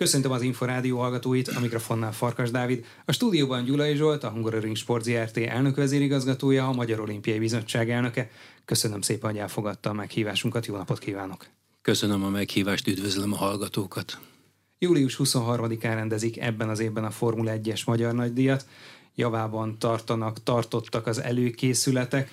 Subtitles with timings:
[0.00, 5.04] Köszöntöm az Inforádió hallgatóit, a mikrofonnál Farkas Dávid, a stúdióban Gyulai Zsolt, a Hungaroring Sport
[5.04, 8.30] ZRT elnök vezérigazgatója, a Magyar Olimpiai Bizottság elnöke.
[8.64, 11.46] Köszönöm szépen, hogy elfogadta a meghívásunkat, jó napot kívánok!
[11.82, 14.18] Köszönöm a meghívást, üdvözlöm a hallgatókat!
[14.78, 18.66] Július 23-án rendezik ebben az évben a Formula 1-es Magyar Nagydíjat.
[19.14, 22.30] Javában tartanak, tartottak az előkészületek.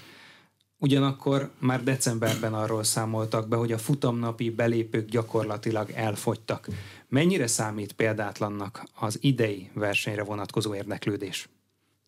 [0.79, 6.67] Ugyanakkor már decemberben arról számoltak be, hogy a futamnapi belépők gyakorlatilag elfogytak.
[7.09, 11.49] Mennyire számít példátlannak az idei versenyre vonatkozó érdeklődés?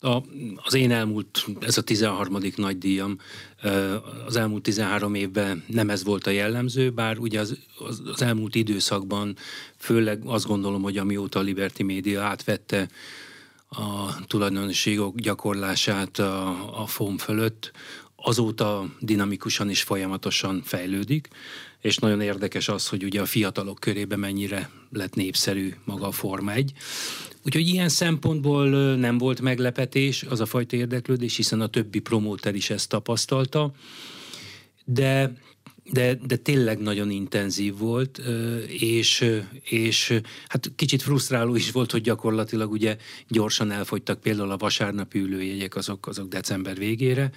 [0.02, 0.22] A,
[0.56, 2.38] az én elmúlt, ez a 13.
[2.56, 3.18] nagy díjam,
[4.26, 8.56] az elmúlt 13 évben nem ez volt a jellemző, bár ugye az, az, az elmúlt
[8.56, 9.36] időszakban
[9.78, 12.90] főleg azt gondolom, hogy amióta a Liberty Media átvette
[13.70, 17.72] a tulajdonosságok gyakorlását a, a FOM fölött,
[18.16, 21.28] azóta dinamikusan és folyamatosan fejlődik,
[21.82, 26.54] és nagyon érdekes az, hogy ugye a fiatalok körében mennyire lett népszerű maga a Forma
[26.54, 26.74] 1.
[27.46, 32.70] Úgyhogy ilyen szempontból nem volt meglepetés az a fajta érdeklődés, hiszen a többi promóter is
[32.70, 33.72] ezt tapasztalta,
[34.86, 35.34] de
[35.92, 38.22] de, de tényleg nagyon intenzív volt,
[38.68, 39.26] és,
[39.64, 45.76] és hát kicsit frusztráló is volt, hogy gyakorlatilag ugye gyorsan elfogytak például a vasárnapi ülőjegyek
[45.76, 47.32] azok, azok december végére,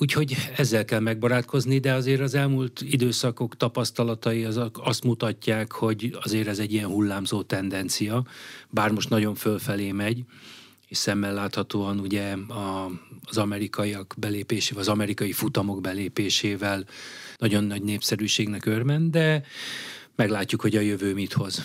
[0.00, 6.48] Úgyhogy ezzel kell megbarátkozni, de azért az elmúlt időszakok tapasztalatai azok azt mutatják, hogy azért
[6.48, 8.26] ez egy ilyen hullámzó tendencia,
[8.70, 10.24] bár most nagyon fölfelé megy,
[10.88, 12.90] és szemmel láthatóan ugye a,
[13.22, 16.84] az amerikaiak belépésével, az amerikai futamok belépésével
[17.36, 19.42] nagyon nagy népszerűségnek örvend, de
[20.16, 21.64] meglátjuk, hogy a jövő mit hoz.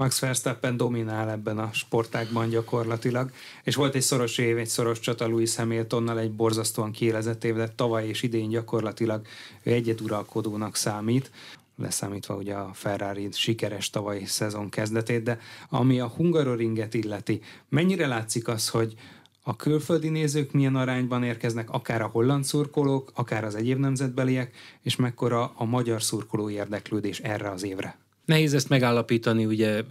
[0.00, 3.30] Max Verstappen dominál ebben a sportágban gyakorlatilag,
[3.62, 7.68] és volt egy szoros év, egy szoros csata Louis Hamiltonnal, egy borzasztóan kiélezett év, de
[7.68, 9.26] tavaly és idén gyakorlatilag
[9.62, 11.30] ő egyeduralkodónak számít,
[11.76, 18.48] leszámítva ugye a Ferrari sikeres tavalyi szezon kezdetét, de ami a Hungaroringet illeti, mennyire látszik
[18.48, 18.94] az, hogy
[19.42, 24.96] a külföldi nézők milyen arányban érkeznek, akár a holland szurkolók, akár az egyéb nemzetbeliek, és
[24.96, 27.98] mekkora a magyar szurkoló érdeklődés erre az évre?
[28.30, 29.82] Nehéz ezt megállapítani, ugye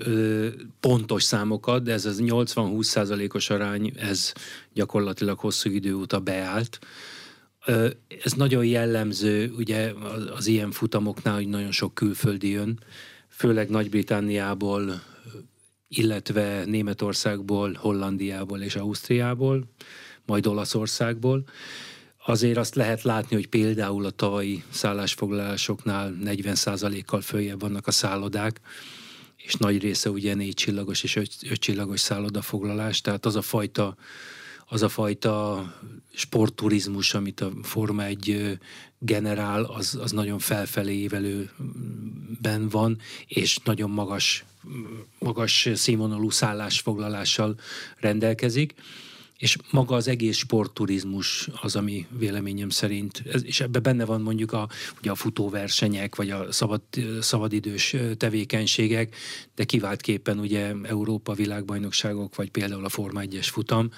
[0.80, 4.34] pontos számokat, de ez az 80-20 százalékos arány, ez
[4.74, 6.80] gyakorlatilag hosszú idő óta beállt.
[8.24, 9.94] Ez nagyon jellemző ugye
[10.36, 12.80] az ilyen futamoknál, hogy nagyon sok külföldi jön,
[13.30, 15.02] főleg Nagy-Britániából,
[15.88, 19.64] illetve Németországból, Hollandiából és Ausztriából,
[20.26, 21.44] majd Olaszországból
[22.30, 28.60] azért azt lehet látni, hogy például a tavalyi szállásfoglalásoknál 40%-kal följebb vannak a szállodák,
[29.38, 33.96] és nagy része ugye négy csillagos és öt, öt csillagos szállodafoglalás, tehát az a fajta
[34.72, 35.64] az a fajta
[36.14, 38.58] sportturizmus, amit a Forma egy
[39.00, 42.98] generál, az, az nagyon felfelé évelőben van,
[43.28, 44.46] és nagyon magas,
[45.20, 47.60] magas színvonalú szállásfoglalással
[47.98, 48.74] rendelkezik
[49.40, 54.70] és maga az egész sportturizmus az, ami véleményem szerint, és ebben benne van mondjuk a,
[55.00, 56.82] ugye a futóversenyek, vagy a szabad,
[57.22, 59.16] szabadidős tevékenységek,
[59.56, 63.92] de kiváltképpen ugye Európa világbajnokságok, vagy például a Forma 1-es futam,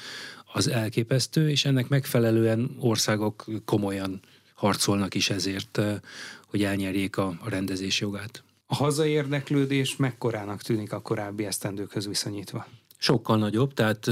[0.54, 4.20] az elképesztő, és ennek megfelelően országok komolyan
[4.54, 5.82] harcolnak is ezért,
[6.46, 8.44] hogy elnyerjék a, a rendezés jogát.
[8.66, 12.68] A hazai érdeklődés mekkorának tűnik a korábbi esztendőkhöz viszonyítva?
[13.02, 14.12] Sokkal nagyobb, tehát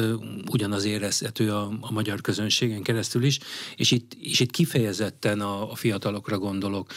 [0.51, 3.39] ugyanaz érezhető a, a magyar közönségen keresztül is,
[3.75, 6.91] és itt, és itt kifejezetten a, a fiatalokra gondolok.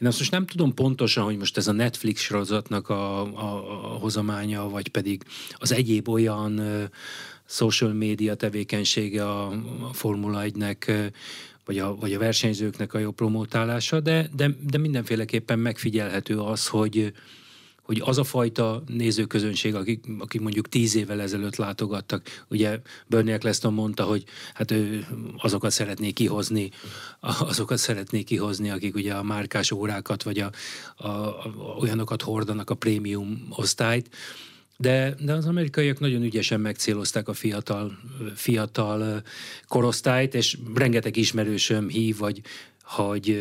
[0.00, 3.98] Én azt most nem tudom pontosan, hogy most ez a Netflix sorozatnak a, a, a
[3.98, 6.82] hozamánya, vagy pedig az egyéb olyan uh,
[7.46, 9.46] social media tevékenysége a,
[9.88, 11.10] a Formula 1-nek,
[11.64, 17.12] vagy a, vagy a versenyzőknek a jó promótálása, de, de, de mindenféleképpen megfigyelhető az, hogy,
[17.90, 23.72] hogy az a fajta nézőközönség, akik, akik mondjuk tíz évvel ezelőtt látogattak, ugye Bernie Eccleston
[23.72, 24.24] mondta, hogy
[24.54, 25.06] hát ő
[25.36, 26.70] azokat szeretné kihozni,
[27.20, 30.50] azokat szeretné kihozni, akik ugye a márkás órákat, vagy a,
[30.96, 34.10] a, a, olyanokat hordanak a prémium osztályt,
[34.76, 37.98] de, de az amerikaiak nagyon ügyesen megcélozták a fiatal,
[38.34, 39.22] fiatal
[39.68, 42.40] korosztályt, és rengeteg ismerősöm hív, vagy
[42.90, 43.40] hogy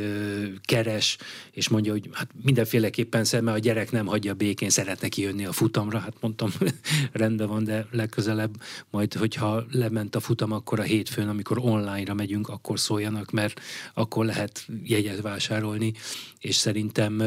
[0.62, 1.18] keres,
[1.52, 6.00] és mondja, hogy hát mindenféleképpen szeme a gyerek nem hagyja békén, szeretne kijönni a futamra.
[6.00, 6.50] Hát mondtam,
[7.12, 8.56] rendben van, de legközelebb
[8.90, 13.62] majd, hogyha lement a futam, akkor a hétfőn, amikor online-ra megyünk, akkor szóljanak, mert
[13.94, 15.94] akkor lehet jegyet vásárolni,
[16.40, 17.22] és szerintem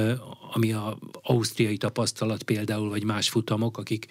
[0.54, 4.06] ami a ausztriai tapasztalat például, vagy más futamok, akik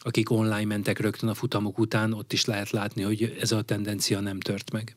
[0.00, 4.20] akik online mentek rögtön a futamok után, ott is lehet látni, hogy ez a tendencia
[4.20, 4.96] nem tört meg.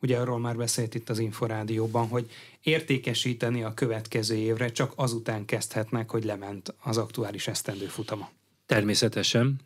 [0.00, 2.30] Ugye arról már beszélt itt az Inforádióban, hogy
[2.62, 8.30] értékesíteni a következő évre csak azután kezdhetnek, hogy lement az aktuális esztendő futama.
[8.66, 9.60] Természetesen,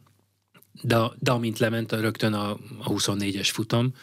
[0.83, 3.95] de, de amint lement, rögtön a, a 24-es futam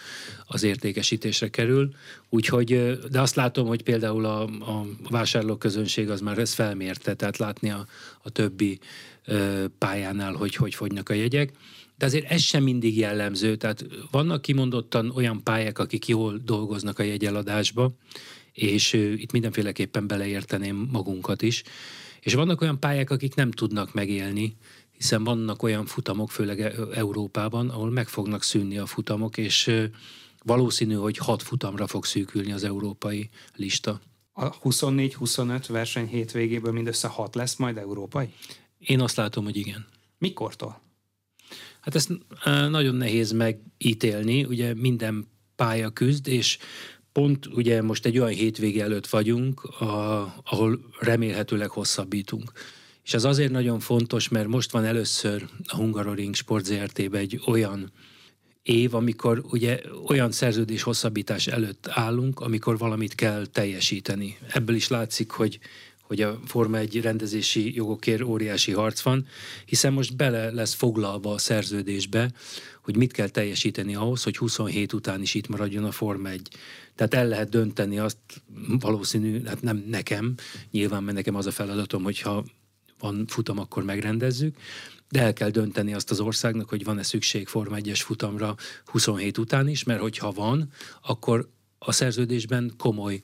[0.46, 1.94] az értékesítésre kerül,
[2.30, 7.70] úgyhogy, de azt látom, hogy például a, a vásárlóközönség az már ezt felmérte, tehát látni
[7.70, 7.86] a,
[8.22, 8.80] a többi
[9.26, 11.54] ö, pályánál, hogy hogy fogynak a jegyek.
[12.00, 17.04] De azért ez sem mindig jellemző, tehát vannak kimondottan olyan pályák, akik jól dolgoznak a
[17.04, 17.94] jegyeladásba,
[18.54, 21.64] és itt mindenféleképpen beleérteném magunkat is,
[22.20, 24.58] és vannak olyan pályák, akik nem tudnak megélni,
[24.92, 29.72] hiszen vannak olyan futamok, főleg e- Európában, ahol meg fognak szűnni a futamok, és
[30.44, 34.02] valószínű, hogy hat futamra fog szűkülni az európai lista.
[34.34, 38.30] A 24-25 verseny hétvégéből mindössze hat lesz majd európai?
[38.78, 39.86] Én azt látom, hogy igen.
[40.18, 40.88] Mikortól?
[41.90, 42.12] Hát ezt
[42.70, 46.58] nagyon nehéz megítélni, ugye minden pálya küzd, és
[47.12, 49.62] pont ugye most egy olyan hétvége előtt vagyunk,
[50.44, 52.52] ahol remélhetőleg hosszabbítunk.
[53.04, 57.92] És ez azért nagyon fontos, mert most van először a Hungaroring Sport zrt egy olyan
[58.64, 64.38] év, amikor ugye olyan szerződés hosszabbítás előtt állunk, amikor valamit kell teljesíteni.
[64.48, 65.60] Ebből is látszik, hogy
[66.10, 69.28] hogy a Forma egy rendezési jogokért óriási harc van,
[69.66, 72.32] hiszen most bele lesz foglalva a szerződésbe,
[72.82, 76.48] hogy mit kell teljesíteni ahhoz, hogy 27 után is itt maradjon a Forma egy.
[76.96, 78.18] Tehát el lehet dönteni azt
[78.80, 80.36] valószínű, hát nem nekem,
[80.72, 82.46] nyilván mert nekem az a feladatom, hogyha
[83.00, 84.58] van futam, akkor megrendezzük,
[85.10, 88.56] de el kell dönteni azt az országnak, hogy van-e szükség Forma 1-es futamra
[88.86, 90.72] 27 után is, mert hogyha van,
[91.02, 93.22] akkor a szerződésben komoly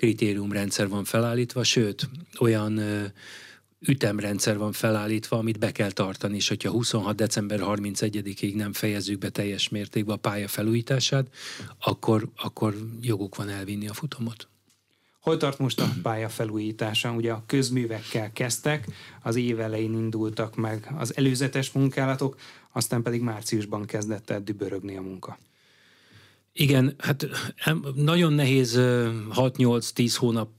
[0.00, 2.08] kritériumrendszer van felállítva, sőt,
[2.38, 2.80] olyan
[3.78, 7.16] ütemrendszer van felállítva, amit be kell tartani, és hogyha 26.
[7.16, 11.26] december 31-ig nem fejezzük be teljes mértékben a pálya felújítását,
[11.78, 14.48] akkor, akkor joguk van elvinni a futamot.
[15.20, 17.12] Hol tart most a pálya felújítása?
[17.12, 18.86] Ugye a közművekkel kezdtek,
[19.22, 22.36] az év elején indultak meg az előzetes munkálatok,
[22.72, 25.38] aztán pedig márciusban kezdett el dübörögni a munka.
[26.52, 27.26] Igen, hát
[27.94, 30.50] nagyon nehéz 6-8-10 hónap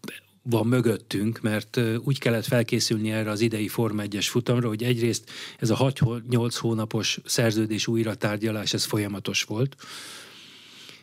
[0.43, 5.29] van mögöttünk, mert úgy kellett felkészülni erre az idei Forma 1-es futamra, hogy egyrészt
[5.59, 9.75] ez a 6-8 hónapos szerződés újratárgyalás, ez folyamatos volt,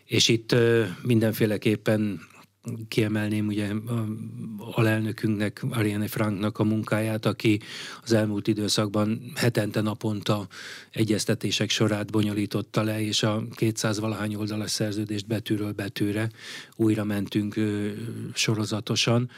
[0.05, 0.55] és itt
[1.02, 2.20] mindenféleképpen
[2.88, 3.73] kiemelném ugye
[4.59, 7.61] alelnökünknek, Ariane Franknak a munkáját, aki
[8.03, 10.47] az elmúlt időszakban hetente naponta
[10.91, 16.31] egyeztetések sorát bonyolította le, és a 200 valahány oldalas szerződést betűről betűre
[16.76, 17.55] újra mentünk
[18.35, 19.31] sorozatosan.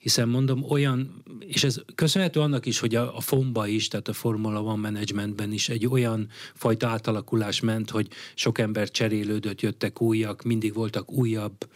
[0.00, 4.12] Hiszen mondom olyan, és ez köszönhető annak is, hogy a, a FOM-ba is, tehát a
[4.12, 10.42] Formula One Managementben is egy olyan fajta átalakulás ment, hogy sok ember cserélődött, jöttek újak,
[10.42, 11.68] mindig voltak újabb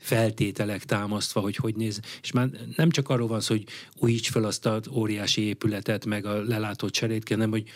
[0.00, 2.00] feltételek támasztva, hogy hogy néz.
[2.22, 6.26] És már nem csak arról van szó, hogy újíts fel azt az óriási épületet, meg
[6.26, 7.68] a lelátott cserét, hanem hogy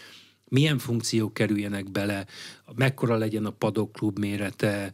[0.49, 2.27] milyen funkciók kerüljenek bele,
[2.75, 4.93] mekkora legyen a padokklub mérete,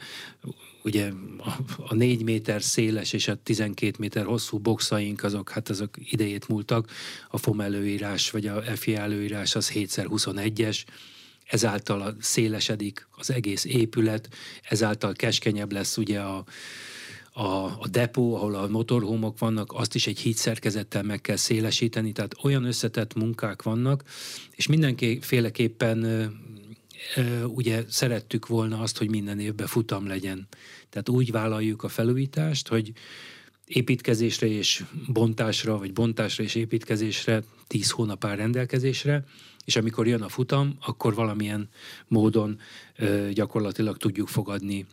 [0.83, 5.95] ugye a, a négy méter széles és a 12 méter hosszú boxaink, azok, hát azok
[5.99, 6.91] idejét múltak,
[7.29, 10.85] a FOM előírás, vagy a FI előírás az 7x21-es,
[11.45, 14.29] ezáltal szélesedik az egész épület,
[14.69, 16.45] ezáltal keskenyebb lesz ugye a,
[17.33, 22.37] a, a depó, ahol a motorhómok vannak, azt is egy hídszerkezettel meg kell szélesíteni, tehát
[22.43, 24.05] olyan összetett munkák vannak,
[24.51, 26.05] és mindenféleképpen
[27.47, 30.49] ugye szerettük volna azt, hogy minden évben futam legyen.
[30.89, 32.93] Tehát úgy vállaljuk a felújítást, hogy
[33.67, 39.25] építkezésre és bontásra, vagy bontásra és építkezésre 10 hónap áll rendelkezésre,
[39.65, 41.69] és amikor jön a futam, akkor valamilyen
[42.09, 42.59] módon
[43.33, 44.87] gyakorlatilag tudjuk fogadni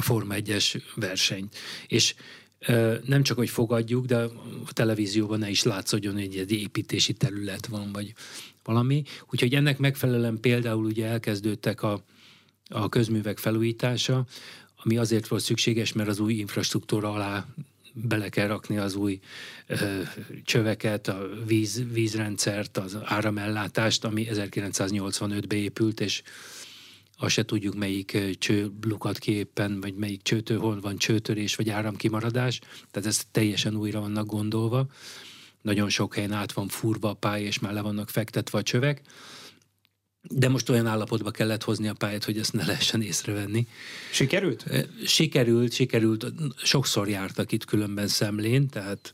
[0.00, 1.56] Forma 1-es versenyt.
[1.86, 2.14] És
[3.04, 4.30] nem csak, hogy fogadjuk, de a
[4.72, 8.14] televízióban ne is látszódjon, hogy egy építési terület van, vagy
[8.64, 9.02] valami.
[9.30, 12.04] Úgyhogy ennek megfelelően például ugye elkezdődtek a,
[12.68, 14.26] a közművek felújítása,
[14.76, 17.46] ami azért volt szükséges, mert az új infrastruktúra alá
[17.92, 19.18] bele kell rakni az új
[19.66, 20.00] ö,
[20.44, 26.22] csöveket, a víz, vízrendszert, az áramellátást, ami 1985-ben épült, és
[27.20, 31.70] azt se tudjuk, melyik cső lukat ki éppen, vagy melyik csőtől, hol van csőtörés, vagy
[31.70, 32.60] áramkimaradás,
[32.90, 34.86] tehát ez teljesen újra vannak gondolva.
[35.62, 39.02] Nagyon sok helyen át van furva a pálya, és már le vannak fektetve a csövek,
[40.20, 43.66] de most olyan állapotba kellett hozni a pályát, hogy ezt ne lehessen észrevenni.
[44.12, 44.64] Sikerült?
[45.04, 46.26] Sikerült, sikerült.
[46.56, 49.12] Sokszor jártak itt különben szemlén, tehát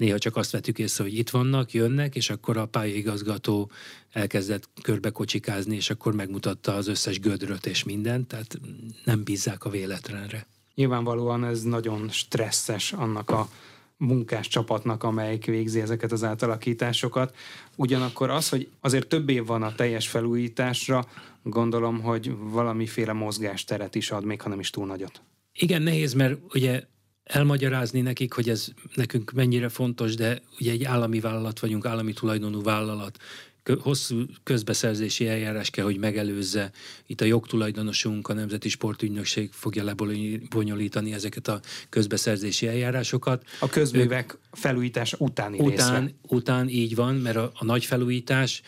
[0.00, 3.70] néha csak azt vettük észre, hogy itt vannak, jönnek, és akkor a pályaigazgató
[4.12, 8.60] elkezdett körbekocsikázni, és akkor megmutatta az összes gödröt és mindent, tehát
[9.04, 10.46] nem bízzák a véletlenre.
[10.74, 13.48] Nyilvánvalóan ez nagyon stresszes annak a
[13.96, 17.36] munkás csapatnak, amelyik végzi ezeket az átalakításokat.
[17.76, 21.06] Ugyanakkor az, hogy azért több év van a teljes felújításra,
[21.42, 25.22] gondolom, hogy valamiféle mozgásteret is ad, még ha nem is túl nagyot.
[25.52, 26.84] Igen, nehéz, mert ugye
[27.30, 32.62] elmagyarázni nekik, hogy ez nekünk mennyire fontos, de ugye egy állami vállalat vagyunk, állami tulajdonú
[32.62, 33.18] vállalat,
[33.80, 36.70] hosszú közbeszerzési eljárás kell, hogy megelőzze.
[37.06, 43.44] Itt a jogtulajdonosunk, a Nemzeti Sportügynökség fogja lebonyolítani ezeket a közbeszerzési eljárásokat.
[43.60, 46.14] A közművek felújítás utáni után, részre.
[46.22, 48.62] Után így van, mert a, a nagy felújítás,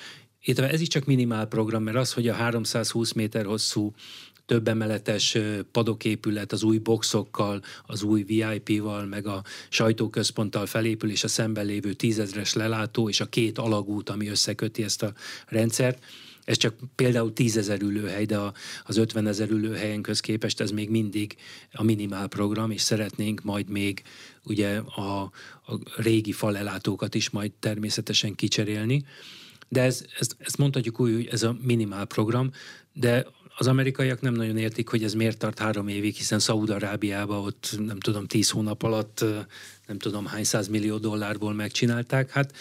[0.44, 3.94] itt ez is csak minimál program, mert az, hogy a 320 méter hosszú
[4.52, 5.38] több emeletes
[5.70, 11.92] padoképület az új boxokkal, az új VIP-val, meg a sajtóközponttal felépül, és a szemben lévő
[11.92, 15.12] tízezres lelátó, és a két alagút, ami összeköti ezt a
[15.46, 16.04] rendszert.
[16.44, 18.38] Ez csak például tízezer ülőhely, de
[18.84, 21.36] az 50 ezer ülőhelyen képest ez még mindig
[21.72, 24.02] a minimál program, és szeretnénk majd még
[24.44, 29.04] ugye a, a régi falelátókat is majd természetesen kicserélni.
[29.68, 32.50] De ez, ezt, ezt mondhatjuk úgy, hogy ez a minimál program,
[32.92, 37.74] de az amerikaiak nem nagyon értik, hogy ez miért tart három évig, hiszen Szaúd-Arábiában ott
[37.86, 39.24] nem tudom, tíz hónap alatt
[39.86, 42.30] nem tudom hány millió dollárból megcsinálták.
[42.30, 42.56] Hát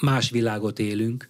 [0.00, 1.28] más világot élünk.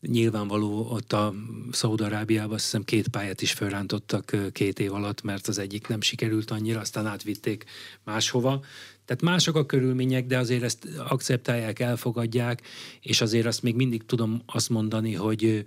[0.00, 1.34] Nyilvánvaló ott a
[1.70, 6.50] Szaúd-Arábiában azt hiszem két pályát is felrántottak két év alatt, mert az egyik nem sikerült
[6.50, 7.64] annyira, aztán átvitték
[8.04, 8.64] máshova.
[9.04, 12.62] Tehát mások a körülmények, de azért ezt akceptálják, elfogadják,
[13.00, 15.64] és azért azt még mindig tudom azt mondani, hogy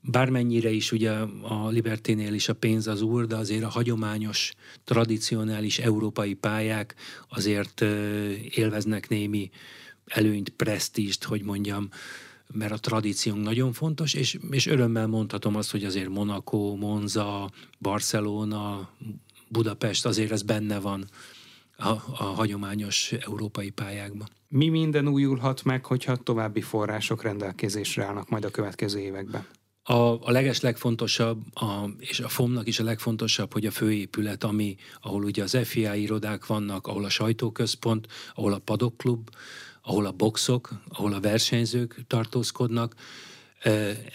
[0.00, 1.10] bármennyire is ugye
[1.42, 4.52] a Liberténél is a pénz az úr, de azért a hagyományos,
[4.84, 6.94] tradicionális európai pályák
[7.28, 7.80] azért
[8.50, 9.50] élveznek némi
[10.06, 11.88] előnyt, presztíst, hogy mondjam,
[12.52, 18.90] mert a tradíciónk nagyon fontos, és, és örömmel mondhatom azt, hogy azért Monaco, Monza, Barcelona,
[19.48, 21.04] Budapest, azért ez benne van
[21.76, 21.88] a,
[22.18, 24.28] a hagyományos európai pályákban.
[24.48, 29.46] Mi minden újulhat meg, hogyha további források rendelkezésre állnak majd a következő években?
[29.90, 34.76] A, a leges legfontosabb, a, és a FOM-nak is a legfontosabb, hogy a főépület, ami,
[35.00, 39.30] ahol ugye az FIA irodák vannak, ahol a sajtóközpont, ahol a padokklub,
[39.82, 42.94] ahol a boxok, ahol a versenyzők tartózkodnak,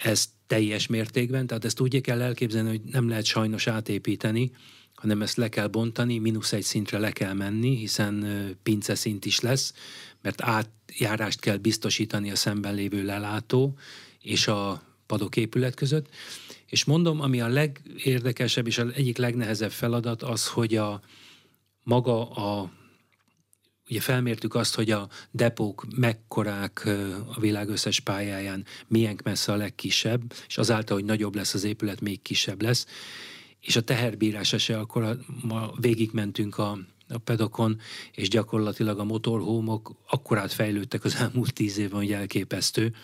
[0.02, 4.50] ez teljes mértékben, tehát ezt úgy kell elképzelni, hogy nem lehet sajnos átépíteni,
[4.94, 8.26] hanem ezt le kell bontani, mínusz egy szintre le kell menni, hiszen
[8.62, 9.74] pince szint is lesz,
[10.22, 13.78] mert átjárást kell biztosítani a szemben lévő lelátó
[14.20, 16.08] és a padoképület között.
[16.66, 21.00] És mondom, ami a legérdekesebb és az egyik legnehezebb feladat az, hogy a
[21.82, 22.72] maga a
[23.90, 26.88] ugye felmértük azt, hogy a depók mekkorák
[27.36, 32.00] a világ összes pályáján, milyen messze a legkisebb, és azáltal, hogy nagyobb lesz az épület,
[32.00, 32.86] még kisebb lesz.
[33.60, 37.80] És a teherbírása se, akkor ma végigmentünk a, a pedokon,
[38.12, 42.94] és gyakorlatilag a motorhómok akkorát fejlődtek az elmúlt tíz évben, hogy elképesztő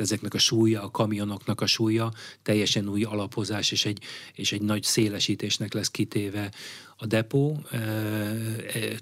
[0.00, 2.12] ezeknek a súlya, a kamionoknak a súlya
[2.42, 4.02] teljesen új alapozás és egy,
[4.34, 6.50] és egy nagy szélesítésnek lesz kitéve
[6.96, 8.58] a depó e, e,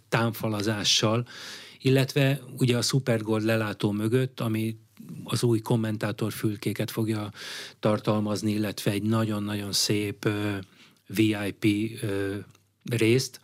[0.09, 1.27] támfalazással,
[1.81, 4.77] illetve ugye a Supergold lelátó mögött, ami
[5.25, 7.33] az új kommentátorfülkéket fogja
[7.81, 10.61] tartalmazni, illetve egy nagyon-nagyon szép e,
[11.07, 11.67] VIP
[12.85, 13.41] részt,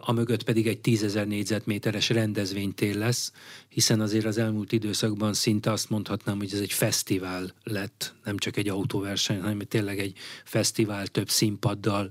[0.00, 3.32] a mögött pedig egy tízezer négyzetméteres rendezvénytér lesz,
[3.68, 8.56] hiszen azért az elmúlt időszakban szinte azt mondhatnám, hogy ez egy fesztivál lett, nem csak
[8.56, 12.10] egy autóverseny, hanem tényleg egy fesztivál több színpaddal,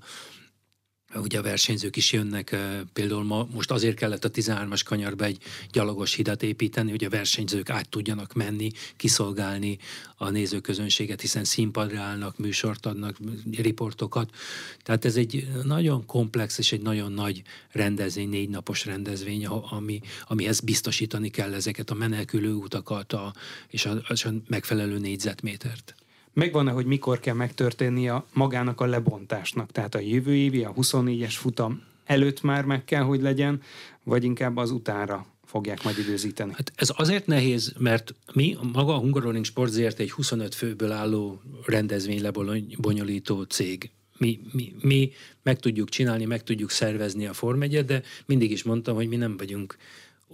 [1.16, 2.56] ugye a versenyzők is jönnek,
[2.94, 7.70] például ma, most azért kellett a 13-as kanyarba egy gyalogos hidat építeni, hogy a versenyzők
[7.70, 9.78] át tudjanak menni, kiszolgálni
[10.18, 13.18] a nézőközönséget, hiszen színpadra állnak, műsort adnak,
[13.58, 14.36] riportokat.
[14.84, 20.60] Tehát ez egy nagyon komplex és egy nagyon nagy rendezvény, négy napos rendezvény, ami, amihez
[20.60, 23.34] biztosítani kell ezeket a menekülő utakat a,
[23.68, 25.96] és, a, és a megfelelő négyzetmétert
[26.34, 29.72] megvan-e, hogy mikor kell megtörténni a magának a lebontásnak?
[29.72, 33.62] Tehát a jövő évi, a 24-es futam előtt már meg kell, hogy legyen,
[34.04, 36.52] vagy inkább az utánra fogják majd időzíteni?
[36.56, 41.42] Hát ez azért nehéz, mert mi, maga a Hungaroring Sport ZRT egy 25 főből álló
[41.66, 43.92] rendezvény lebonyolító cég.
[44.18, 45.12] Mi, mi, mi
[45.44, 49.38] meg tudjuk csinálni, meg tudjuk szervezni a formegyet, de mindig is mondtam, hogy mi nem
[49.38, 49.78] vagyunk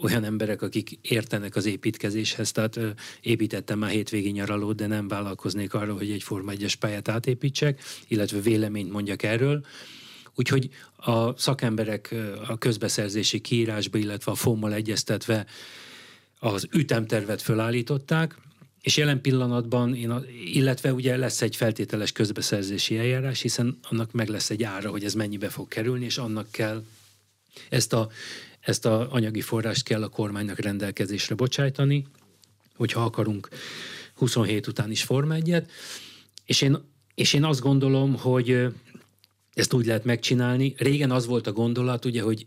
[0.01, 2.89] olyan emberek, akik értenek az építkezéshez, tehát ö,
[3.21, 8.39] építettem már hétvégi nyaralót, de nem vállalkoznék arra, hogy egy Forma 1 pályát átépítsek, illetve
[8.39, 9.65] véleményt mondjak erről.
[10.35, 12.15] Úgyhogy a szakemberek
[12.47, 15.45] a közbeszerzési kiírásba, illetve a FOM-mal egyeztetve
[16.39, 18.35] az ütemtervet fölállították,
[18.81, 20.21] és jelen pillanatban, én a,
[20.53, 25.13] illetve ugye lesz egy feltételes közbeszerzési eljárás, hiszen annak meg lesz egy ára, hogy ez
[25.13, 26.83] mennyibe fog kerülni, és annak kell
[27.69, 28.09] ezt a,
[28.65, 32.05] ezt a anyagi forrást kell a kormánynak rendelkezésre bocsájtani,
[32.75, 33.49] hogyha akarunk
[34.13, 35.63] 27 után is Forma 1
[36.45, 36.77] és én,
[37.15, 38.67] és én azt gondolom, hogy
[39.53, 40.73] ezt úgy lehet megcsinálni.
[40.77, 42.45] Régen az volt a gondolat, ugye, hogy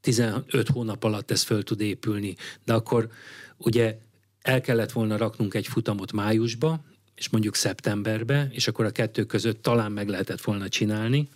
[0.00, 3.10] 15 hónap alatt ez föl tud épülni, de akkor
[3.56, 3.98] ugye
[4.42, 9.62] el kellett volna raknunk egy futamot májusba, és mondjuk szeptemberbe, és akkor a kettő között
[9.62, 11.28] talán meg lehetett volna csinálni,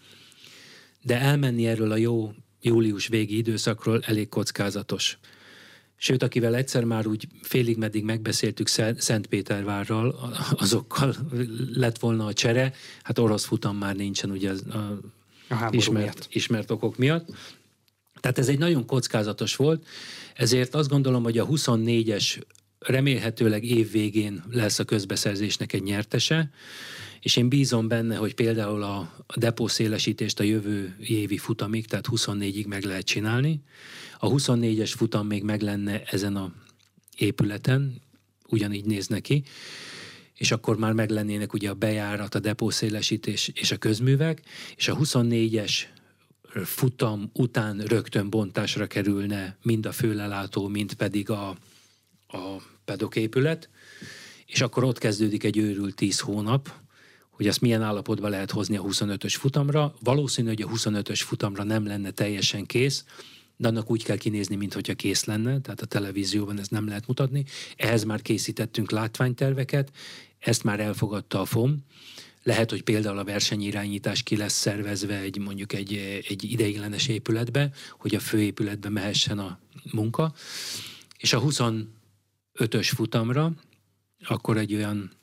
[1.03, 5.19] de elmenni erről a jó július végi időszakról elég kockázatos.
[5.97, 11.15] Sőt, akivel egyszer már úgy félig meddig megbeszéltük Szentpétervárral, azokkal
[11.73, 14.77] lett volna a csere, hát orosz futam már nincsen ugye a,
[15.55, 17.29] a ismert, ismert okok miatt.
[18.21, 19.87] Tehát ez egy nagyon kockázatos volt,
[20.35, 22.43] ezért azt gondolom, hogy a 24-es
[22.79, 26.51] remélhetőleg év végén lesz a közbeszerzésnek egy nyertese,
[27.21, 32.83] és én bízom benne, hogy például a, depószélesítést a jövő évi futamig, tehát 24-ig meg
[32.83, 33.63] lehet csinálni.
[34.19, 36.53] A 24-es futam még meg lenne ezen a
[37.17, 38.01] épületen,
[38.49, 39.43] ugyanígy néz neki,
[40.35, 44.43] és akkor már meg lennének ugye a bejárat, a depószélesítés és a közművek,
[44.77, 45.73] és a 24-es
[46.65, 51.49] futam után rögtön bontásra kerülne mind a főlelátó, mind pedig a,
[52.29, 53.69] a pedoképület,
[54.47, 56.80] és akkor ott kezdődik egy őrült 10 hónap,
[57.41, 59.95] hogy azt milyen állapotba lehet hozni a 25-ös futamra.
[60.01, 63.05] Valószínű, hogy a 25-ös futamra nem lenne teljesen kész,
[63.57, 67.45] de annak úgy kell kinézni, mintha kész lenne, tehát a televízióban ezt nem lehet mutatni.
[67.77, 69.93] Ehhez már készítettünk látványterveket,
[70.39, 71.85] ezt már elfogadta a FOM.
[72.43, 78.15] Lehet, hogy például a versenyirányítás ki lesz szervezve egy mondjuk egy, egy ideiglenes épületbe, hogy
[78.15, 79.59] a főépületbe mehessen a
[79.93, 80.33] munka.
[81.19, 83.53] És a 25-ös futamra
[84.19, 85.19] akkor egy olyan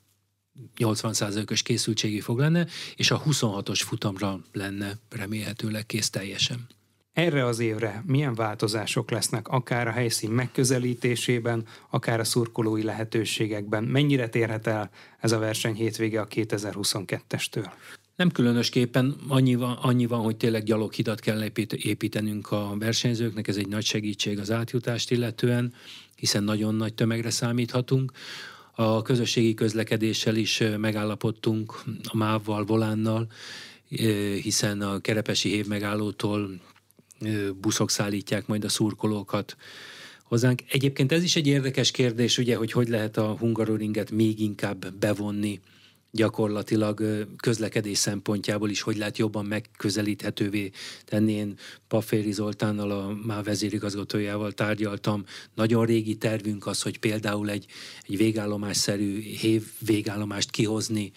[0.76, 6.66] 80%-os készültségi fog lenne, és a 26-os futamra lenne remélhetőleg kész teljesen.
[7.12, 13.84] Erre az évre milyen változások lesznek, akár a helyszín megközelítésében, akár a szurkolói lehetőségekben?
[13.84, 17.70] Mennyire térhet el ez a verseny hétvége a 2022-estől?
[18.16, 23.68] Nem különösképpen annyi van, annyi van, hogy tényleg gyaloghidat kell építenünk a versenyzőknek, ez egy
[23.68, 25.74] nagy segítség az átjutást illetően,
[26.16, 28.12] hiszen nagyon nagy tömegre számíthatunk.
[28.80, 33.26] A közösségi közlekedéssel is megállapodtunk a MÁV-val, Volánnal,
[34.42, 36.60] hiszen a Kerepesi hév megállótól
[37.60, 39.56] buszok szállítják majd a szurkolókat
[40.22, 40.62] hozzánk.
[40.68, 45.60] Egyébként ez is egy érdekes kérdés, ugye, hogy hogy lehet a Hungaroringet még inkább bevonni
[46.10, 50.70] gyakorlatilag közlekedés szempontjából is, hogy lehet jobban megközelíthetővé
[51.04, 51.32] tenni.
[51.32, 55.24] Én Pafféri Zoltánnal, a már vezérigazgatójával tárgyaltam.
[55.54, 57.66] Nagyon régi tervünk az, hogy például egy,
[58.02, 61.12] egy végállomásszerű hév végállomást kihozni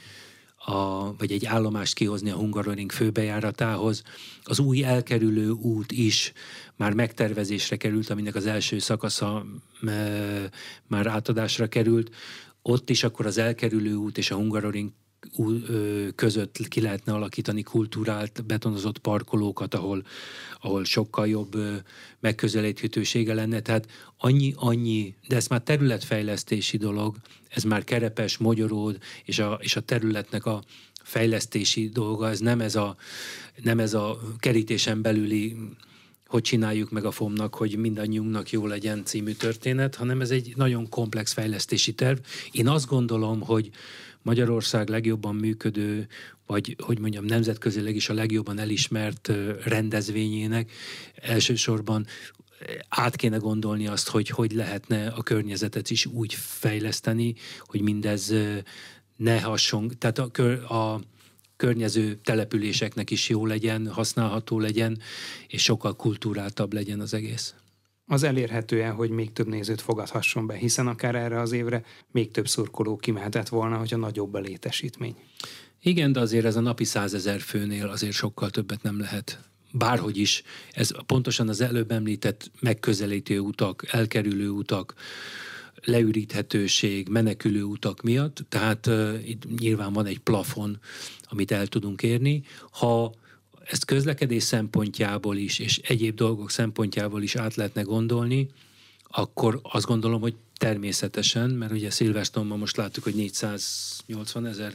[0.65, 4.03] a, vagy egy állomást kihozni a Hungaroring főbejáratához.
[4.43, 6.33] Az új elkerülő út is
[6.75, 9.45] már megtervezésre került, aminek az első szakasza
[9.87, 10.49] e,
[10.87, 12.11] már átadásra került
[12.61, 14.91] ott is akkor az elkerülő út és a Hungaroring
[16.15, 20.03] között ki lehetne alakítani kultúrált, betonozott parkolókat, ahol,
[20.61, 21.55] ahol sokkal jobb
[22.19, 23.59] megközelíthetősége lenne.
[23.59, 27.15] Tehát annyi, annyi, de ez már területfejlesztési dolog,
[27.49, 30.63] ez már Kerepes, Magyaród, és a, és a területnek a
[31.03, 32.95] fejlesztési dolga, ez nem ez a,
[33.63, 35.55] nem ez a kerítésen belüli
[36.31, 40.89] hogy csináljuk meg a FOM-nak, hogy mindannyiunknak jó legyen című történet, hanem ez egy nagyon
[40.89, 42.17] komplex fejlesztési terv.
[42.51, 43.69] Én azt gondolom, hogy
[44.21, 46.07] Magyarország legjobban működő,
[46.45, 49.31] vagy hogy mondjam, nemzetközileg is a legjobban elismert
[49.63, 50.71] rendezvényének
[51.15, 52.05] elsősorban
[52.89, 58.33] át kéne gondolni azt, hogy hogy lehetne a környezetet is úgy fejleszteni, hogy mindez
[59.15, 60.41] ne hasson, tehát a,
[60.73, 61.01] a
[61.61, 64.99] környező településeknek is jó legyen, használható legyen,
[65.47, 67.53] és sokkal kultúráltabb legyen az egész.
[68.05, 72.47] Az elérhető hogy még több nézőt fogadhasson be, hiszen akár erre az évre még több
[72.47, 75.15] szurkoló kimehetett volna, hogyha nagyobb a létesítmény.
[75.81, 79.39] Igen, de azért ez a napi százezer főnél azért sokkal többet nem lehet
[79.71, 84.93] bárhogy is, ez pontosan az előbb említett megközelítő utak, elkerülő utak,
[85.83, 88.89] leüríthetőség, menekülő utak miatt, tehát
[89.25, 90.79] itt nyilván van egy plafon,
[91.23, 92.43] amit el tudunk érni.
[92.71, 93.13] Ha
[93.65, 98.49] ezt közlekedés szempontjából is, és egyéb dolgok szempontjából is át lehetne gondolni,
[99.07, 104.73] akkor azt gondolom, hogy természetesen, mert ugye Szilvesztonban most láttuk, hogy 480 ezer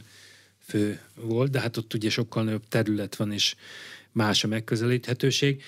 [0.66, 3.54] fő volt, de hát ott ugye sokkal nagyobb terület van, és
[4.12, 5.62] más a megközelíthetőség.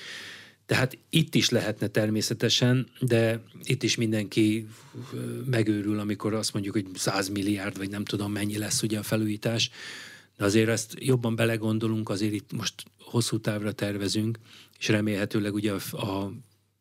[0.69, 4.69] Tehát itt is lehetne természetesen, de itt is mindenki
[5.45, 9.71] megőrül, amikor azt mondjuk, hogy 100 milliárd, vagy nem tudom mennyi lesz ugye a felújítás.
[10.37, 14.39] De azért ezt jobban belegondolunk, azért itt most hosszú távra tervezünk,
[14.79, 16.33] és remélhetőleg ugye a, a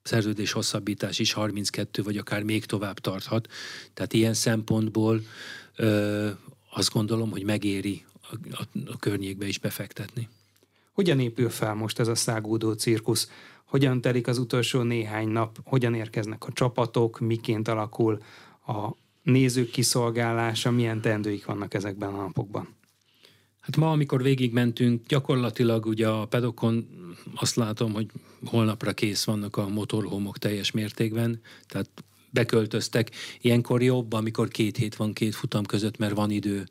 [0.03, 3.47] szerződés hosszabbítás is 32 vagy akár még tovább tarthat.
[3.93, 5.21] Tehát ilyen szempontból
[5.75, 6.29] ö,
[6.73, 10.29] azt gondolom, hogy megéri a, a, a környékbe is befektetni.
[10.91, 13.29] Hogyan épül fel most ez a szágúdó cirkusz?
[13.67, 15.57] Hogyan telik az utolsó néhány nap?
[15.63, 17.19] Hogyan érkeznek a csapatok?
[17.19, 18.21] Miként alakul
[18.67, 18.89] a
[19.23, 20.71] nézők kiszolgálása?
[20.71, 22.75] Milyen teendőik vannak ezekben a napokban?
[23.59, 26.87] Hát ma, amikor végigmentünk, gyakorlatilag ugye a pedokon
[27.35, 28.07] azt látom, hogy
[28.45, 31.89] holnapra kész vannak a motorhomok teljes mértékben, tehát
[32.29, 33.11] beköltöztek.
[33.41, 36.67] Ilyenkor jobb, amikor két hét van két futam között, mert van idő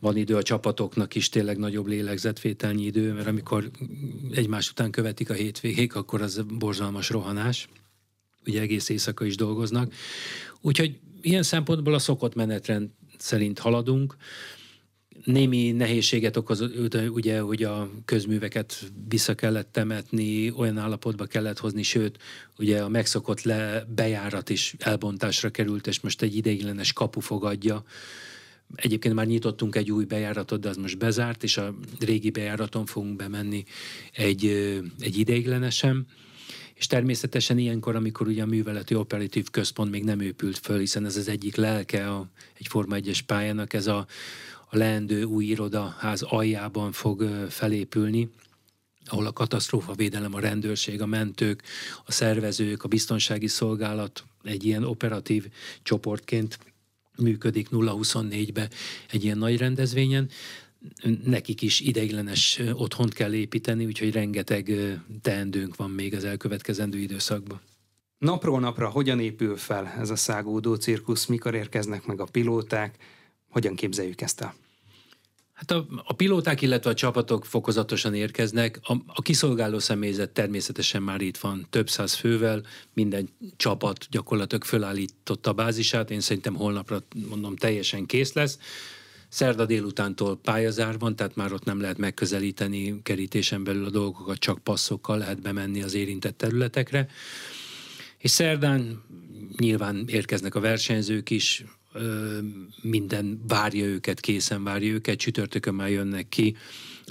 [0.00, 3.70] van idő a csapatoknak is tényleg nagyobb lélegzetvételnyi idő, mert amikor
[4.32, 7.68] egymás után követik a hétvégék, akkor az borzalmas rohanás.
[8.46, 9.92] Ugye egész éjszaka is dolgoznak.
[10.60, 14.16] Úgyhogy ilyen szempontból a szokott menetrend szerint haladunk.
[15.24, 16.60] Némi nehézséget okoz,
[17.10, 22.18] ugye, hogy a közműveket vissza kellett temetni, olyan állapotba kellett hozni, sőt,
[22.58, 27.84] ugye a megszokott le, bejárat is elbontásra került, és most egy ideiglenes kapu fogadja.
[28.74, 33.16] Egyébként már nyitottunk egy új bejáratot, de az most bezárt, és a régi bejáraton fogunk
[33.16, 33.64] bemenni
[34.12, 34.46] egy,
[34.98, 36.06] egy ideiglenesen.
[36.74, 41.16] És természetesen ilyenkor, amikor ugye a műveleti operatív központ még nem épült föl, hiszen ez
[41.16, 42.28] az egyik lelke a,
[42.58, 44.06] egy Forma 1-es pályának, ez a
[44.70, 48.28] a leendő új irodaház aljában fog felépülni,
[49.04, 51.62] ahol a katasztrófa védelem, a rendőrség, a mentők,
[52.04, 55.46] a szervezők, a biztonsági szolgálat egy ilyen operatív
[55.82, 56.58] csoportként
[57.22, 58.68] működik 0-24-be
[59.10, 60.28] egy ilyen nagy rendezvényen.
[61.24, 64.72] Nekik is ideiglenes otthont kell építeni, úgyhogy rengeteg
[65.22, 67.60] teendőnk van még az elkövetkezendő időszakban.
[68.18, 72.96] Napról napra hogyan épül fel ez a szágódó cirkusz, mikor érkeznek meg a pilóták,
[73.48, 74.54] hogyan képzeljük ezt el?
[75.58, 78.80] Hát a, a pilóták, illetve a csapatok fokozatosan érkeznek.
[78.82, 82.62] A, a kiszolgáló személyzet természetesen már itt van több száz fővel,
[82.94, 86.10] minden csapat gyakorlatilag fölállította a bázisát.
[86.10, 88.58] Én szerintem holnapra mondom teljesen kész lesz.
[89.28, 94.58] Szerda délutántól pályazár van, tehát már ott nem lehet megközelíteni kerítésen belül a dolgokat, csak
[94.58, 97.08] passzokkal lehet bemenni az érintett területekre.
[98.18, 99.02] És szerdán
[99.56, 101.64] nyilván érkeznek a versenyzők is,
[102.82, 106.56] minden várja őket, készen várja őket, csütörtökön már jönnek ki,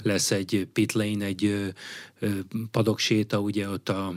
[0.02, 1.72] lesz egy pit lane, egy
[2.70, 4.14] padokséta, ugye ott a,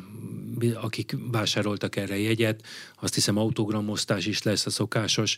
[0.81, 2.65] akik vásároltak erre jegyet,
[3.01, 5.37] azt hiszem autogramosztás is lesz a szokásos.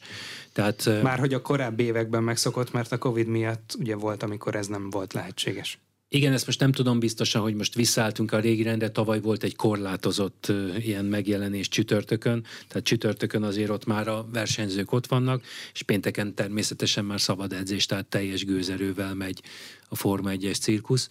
[0.51, 4.67] Tehát, Már hogy a korábbi években megszokott, mert a Covid miatt ugye volt, amikor ez
[4.67, 5.79] nem volt lehetséges.
[6.13, 9.55] Igen, ezt most nem tudom biztosan, hogy most visszaálltunk a régi rendre, tavaly volt egy
[9.55, 16.35] korlátozott ilyen megjelenés csütörtökön, tehát csütörtökön azért ott már a versenyzők ott vannak, és pénteken
[16.35, 19.41] természetesen már szabad edzés, tehát teljes gőzerővel megy
[19.87, 21.07] a Forma 1-es cirkusz.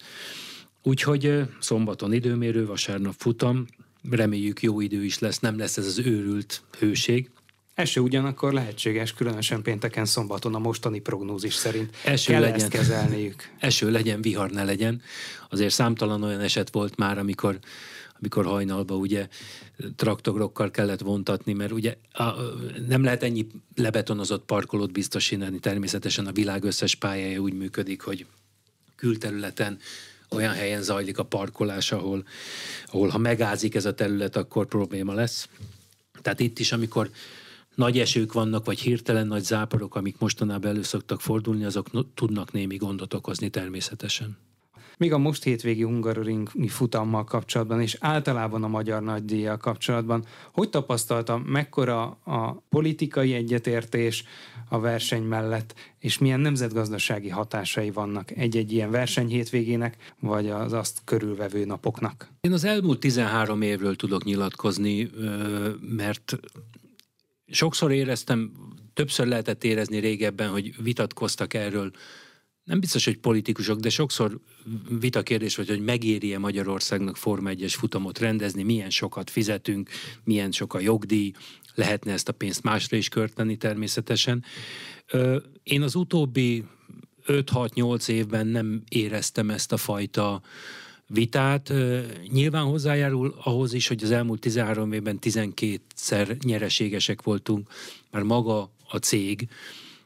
[0.83, 3.65] Úgyhogy szombaton időmérő, vasárnap futam,
[4.09, 7.29] reméljük jó idő is lesz, nem lesz ez az őrült hőség,
[7.73, 11.95] Eső ugyanakkor lehetséges, különösen pénteken, szombaton a mostani prognózis szerint.
[12.03, 12.55] Eső Kell legyen.
[12.55, 13.49] ezt kezelniük.
[13.59, 15.01] Eső legyen, vihar ne legyen.
[15.49, 17.59] Azért számtalan olyan eset volt már, amikor
[18.19, 19.27] amikor hajnalba ugye
[19.95, 22.23] traktorokkal kellett vontatni, mert ugye a,
[22.87, 28.25] nem lehet ennyi lebetonozott parkolót biztosítani, természetesen a világ összes pályája úgy működik, hogy
[28.95, 29.77] külterületen
[30.29, 32.23] olyan helyen zajlik a parkolás, ahol,
[32.85, 35.47] ahol ha megázik ez a terület, akkor probléma lesz.
[36.21, 37.09] Tehát itt is, amikor
[37.75, 42.51] nagy esők vannak, vagy hirtelen nagy záporok, amik mostanában elő szoktak fordulni, azok no- tudnak
[42.51, 44.37] némi gondot okozni természetesen.
[44.97, 51.41] Még a most hétvégi Hungaroringi futammal kapcsolatban, és általában a magyar nagydíjjal kapcsolatban, hogy tapasztaltam,
[51.41, 54.23] mekkora a politikai egyetértés
[54.69, 61.01] a verseny mellett, és milyen nemzetgazdasági hatásai vannak egy-egy ilyen verseny hétvégének, vagy az azt
[61.05, 62.31] körülvevő napoknak?
[62.41, 65.09] Én az elmúlt 13 évről tudok nyilatkozni,
[65.79, 66.39] mert
[67.53, 68.51] sokszor éreztem,
[68.93, 71.91] többször lehetett érezni régebben, hogy vitatkoztak erről,
[72.63, 74.39] nem biztos, hogy politikusok, de sokszor
[74.99, 79.89] vita kérdés vagy, hogy megéri-e Magyarországnak Forma 1-es futamot rendezni, milyen sokat fizetünk,
[80.23, 81.31] milyen sok a jogdíj,
[81.75, 84.43] lehetne ezt a pénzt másra is költeni természetesen.
[85.63, 86.63] Én az utóbbi
[87.27, 90.41] 5-6-8 évben nem éreztem ezt a fajta
[91.07, 91.73] vitát.
[92.31, 97.69] Nyilván hozzájárul ahhoz is, hogy az elmúlt 13 évben 12-szer nyereségesek voltunk,
[98.11, 99.47] már maga a cég,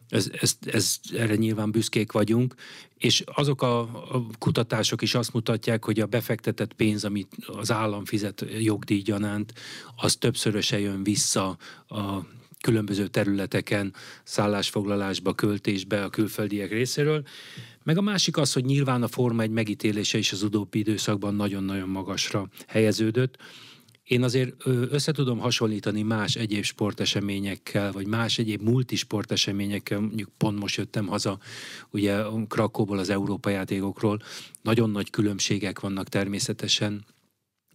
[0.09, 2.55] ez, ez, ez, erre nyilván büszkék vagyunk,
[2.97, 8.05] és azok a, a kutatások is azt mutatják, hogy a befektetett pénz, amit az állam
[8.05, 9.53] fizet jogdíjgyanánt,
[9.95, 11.57] az többszöröse jön vissza
[11.87, 12.19] a
[12.61, 13.93] különböző területeken,
[14.23, 17.23] szállásfoglalásba, költésbe a külföldiek részéről.
[17.83, 21.89] Meg a másik az, hogy nyilván a Forma egy megítélése is az utóbbi időszakban nagyon-nagyon
[21.89, 23.37] magasra helyeződött.
[24.03, 30.77] Én azért össze tudom hasonlítani más egyéb sporteseményekkel, vagy más egyéb multisporteseményekkel, mondjuk pont most
[30.77, 31.39] jöttem haza,
[31.89, 34.21] ugye Krakóból az Európa játékokról,
[34.61, 37.05] nagyon nagy különbségek vannak természetesen,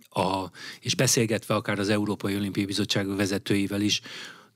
[0.09, 4.01] a, és beszélgetve akár az Európai Olimpiai Bizottság vezetőivel is,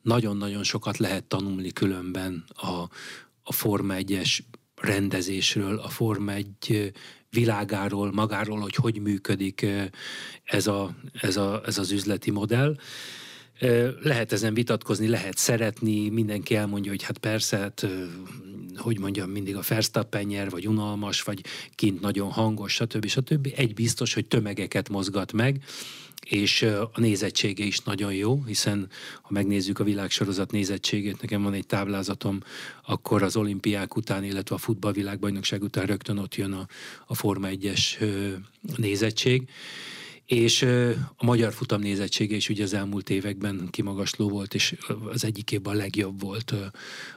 [0.06, 2.88] nagyon-nagyon sokat lehet tanulni különben a,
[3.42, 4.38] a Forma 1-es
[4.74, 6.92] rendezésről, a Forma 1
[7.30, 9.66] világáról, magáról, hogy hogy működik
[10.44, 12.76] ez, a, ez, a, ez az üzleti modell.
[14.02, 17.86] Lehet ezen vitatkozni, lehet szeretni, mindenki elmondja, hogy hát persze, hát,
[18.76, 23.06] hogy mondjam, mindig a Verstappen nyer, vagy unalmas, vagy kint nagyon hangos, stb.
[23.06, 23.52] stb.
[23.56, 25.64] Egy biztos, hogy tömegeket mozgat meg,
[26.28, 28.88] és a nézettsége is nagyon jó, hiszen
[29.22, 32.40] ha megnézzük a világsorozat nézettségét, nekem van egy táblázatom,
[32.86, 36.66] akkor az olimpiák után, illetve a futballvilágbajnokság után rögtön ott jön a,
[37.06, 37.80] a Forma 1-es
[38.76, 39.48] nézettség,
[40.24, 40.62] és
[41.16, 44.74] a magyar futam nézettsége is ugye az elmúlt években kimagasló volt, és
[45.12, 46.54] az egyik évben a legjobb volt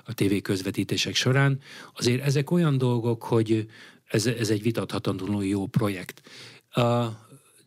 [0.03, 1.59] a TV közvetítések során.
[1.95, 3.67] Azért ezek olyan dolgok, hogy
[4.05, 6.21] ez, ez egy vitathatatlanul jó projekt.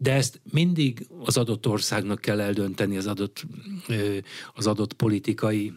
[0.02, 3.46] De ezt mindig az adott országnak kell eldönteni, az adott,
[4.54, 5.72] az adott politikai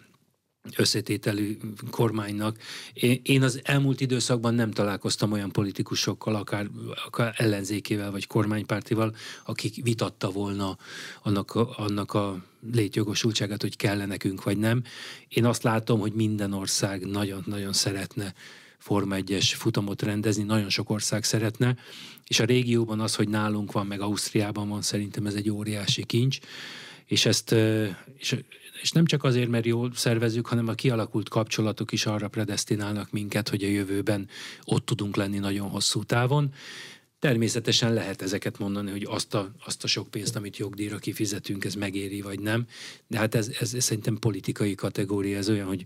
[0.75, 1.57] összetételű
[1.89, 2.57] kormánynak.
[3.23, 6.69] Én az elmúlt időszakban nem találkoztam olyan politikusokkal, akár,
[7.05, 10.77] akár ellenzékével vagy kormánypártival, akik vitatta volna
[11.23, 14.83] annak annak a létjogosultságát, hogy kell nekünk vagy nem.
[15.27, 18.33] Én azt látom, hogy minden ország nagyon-nagyon szeretne
[18.77, 21.75] Forma 1-es futamot rendezni, nagyon sok ország szeretne,
[22.27, 26.37] és a régióban az, hogy nálunk van, meg Ausztriában van, szerintem ez egy óriási kincs,
[27.05, 27.51] és ezt,
[28.17, 28.35] és,
[28.81, 33.49] és nem csak azért, mert jól szervezzük, hanem a kialakult kapcsolatok is arra predestinálnak minket,
[33.49, 34.27] hogy a jövőben
[34.63, 36.53] ott tudunk lenni nagyon hosszú távon.
[37.19, 41.73] Természetesen lehet ezeket mondani, hogy azt a, azt a sok pénzt, amit jogdíjra kifizetünk, ez
[41.73, 42.65] megéri vagy nem,
[43.07, 45.83] de hát ez, ez, ez szerintem politikai kategória, ez olyan, hogy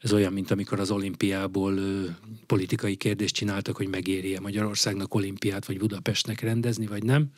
[0.00, 2.04] ez olyan, mint amikor az olimpiából ö,
[2.46, 7.30] politikai kérdést csináltak, hogy megéri-e Magyarországnak olimpiát, vagy Budapestnek rendezni, vagy nem.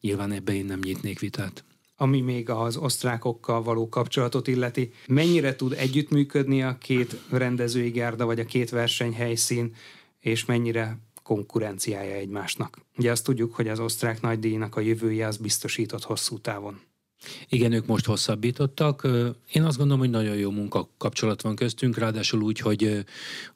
[0.00, 1.64] Nyilván ebbe én nem nyitnék vitát
[2.00, 4.92] ami még az osztrákokkal való kapcsolatot illeti.
[5.06, 9.74] Mennyire tud együttműködni a két rendezői gárda, vagy a két versenyhelyszín,
[10.20, 12.78] és mennyire konkurenciája egymásnak.
[12.96, 16.80] Ugye azt tudjuk, hogy az osztrák nagydíjnak a jövője az biztosított hosszú távon.
[17.48, 19.08] Igen, ők most hosszabbítottak.
[19.52, 23.04] Én azt gondolom, hogy nagyon jó munka kapcsolat van köztünk, ráadásul úgy, hogy,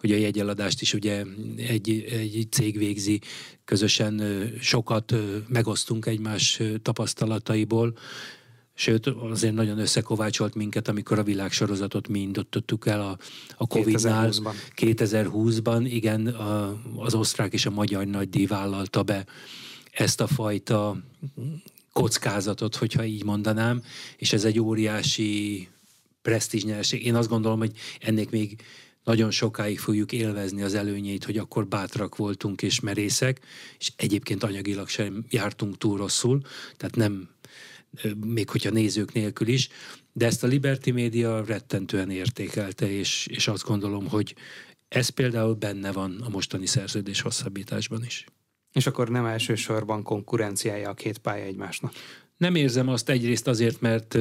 [0.01, 1.25] hogy a jegyeladást is ugye
[1.57, 3.21] egy, egy cég végzi,
[3.65, 4.23] közösen
[4.61, 5.15] sokat
[5.49, 7.95] megosztunk egymás tapasztalataiból,
[8.75, 13.19] Sőt, azért nagyon összekovácsolt minket, amikor a világsorozatot mi indítottuk el a,
[13.57, 14.29] a Covid-nál.
[14.31, 14.55] 2020-ban.
[14.77, 19.27] 2020-ban, igen, a, az osztrák és a magyar nagydíj vállalta be
[19.93, 20.97] ezt a fajta
[21.93, 23.83] kockázatot, hogyha így mondanám,
[24.17, 25.69] és ez egy óriási
[26.23, 27.07] presztízsnyerség.
[27.07, 28.63] Én azt gondolom, hogy ennek még
[29.05, 33.41] nagyon sokáig fogjuk élvezni az előnyeit, hogy akkor bátrak voltunk és merészek,
[33.79, 36.41] és egyébként anyagilag sem jártunk túl rosszul,
[36.77, 37.29] tehát nem,
[38.27, 39.69] még hogyha nézők nélkül is,
[40.13, 44.35] de ezt a Liberty Media rettentően értékelte, és, és azt gondolom, hogy
[44.89, 48.25] ez például benne van a mostani szerződés hosszabbításban is.
[48.73, 51.93] És akkor nem elsősorban konkurenciája a két pálya egymásnak?
[52.37, 54.15] Nem érzem azt egyrészt azért, mert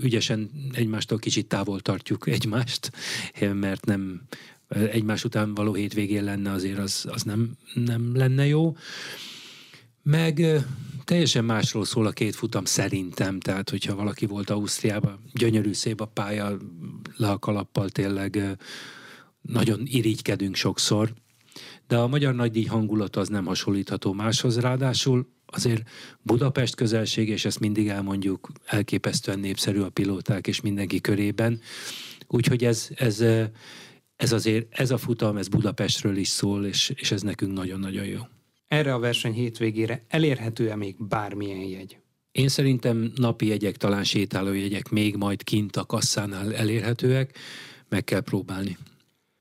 [0.00, 2.90] ügyesen egymástól kicsit távol tartjuk egymást,
[3.52, 4.22] mert nem
[4.68, 8.76] egymás után való hétvégén lenne azért az, az nem, nem lenne jó.
[10.02, 10.42] Meg
[11.04, 16.06] teljesen másról szól a két futam szerintem, tehát hogyha valaki volt Ausztriában, gyönyörű szép a
[16.06, 16.56] pálya,
[17.16, 18.58] le a kalappal tényleg
[19.42, 21.14] nagyon irigykedünk sokszor,
[21.88, 25.82] de a magyar nagydíj hangulat az nem hasonlítható máshoz, ráadásul azért
[26.22, 31.60] Budapest közelség, és ezt mindig elmondjuk, elképesztően népszerű a pilóták és mindenki körében,
[32.26, 33.20] úgyhogy ez, ez,
[34.16, 38.20] ez azért, ez a futam, ez Budapestről is szól, és, és ez nekünk nagyon-nagyon jó.
[38.66, 41.98] Erre a verseny hétvégére elérhető-e még bármilyen jegy?
[42.32, 47.38] Én szerintem napi jegyek, talán sétálójegyek még majd kint a kasszánál elérhetőek,
[47.88, 48.76] meg kell próbálni.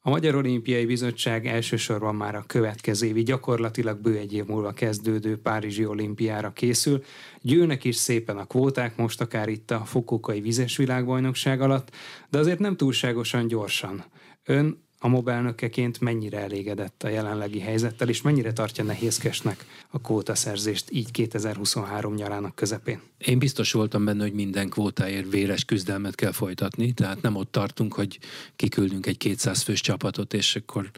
[0.07, 5.37] A Magyar Olimpiai Bizottság elsősorban már a következő évi, gyakorlatilag bő egy év múlva kezdődő
[5.37, 7.03] Párizsi olimpiára készül.
[7.41, 11.95] Győnek is szépen a kvóták, most akár itt a Fukuokai vizes világbajnokság alatt,
[12.29, 14.03] de azért nem túlságosan gyorsan.
[14.43, 21.11] Ön a mobelnökeként mennyire elégedett a jelenlegi helyzettel, és mennyire tartja nehézkesnek a kvótaszerzést így
[21.11, 23.01] 2023 nyarának közepén?
[23.17, 27.93] Én biztos voltam benne, hogy minden kvótáért véres küzdelmet kell folytatni, tehát nem ott tartunk,
[27.93, 28.19] hogy
[28.55, 30.91] kiküldünk egy 200 fős csapatot, és akkor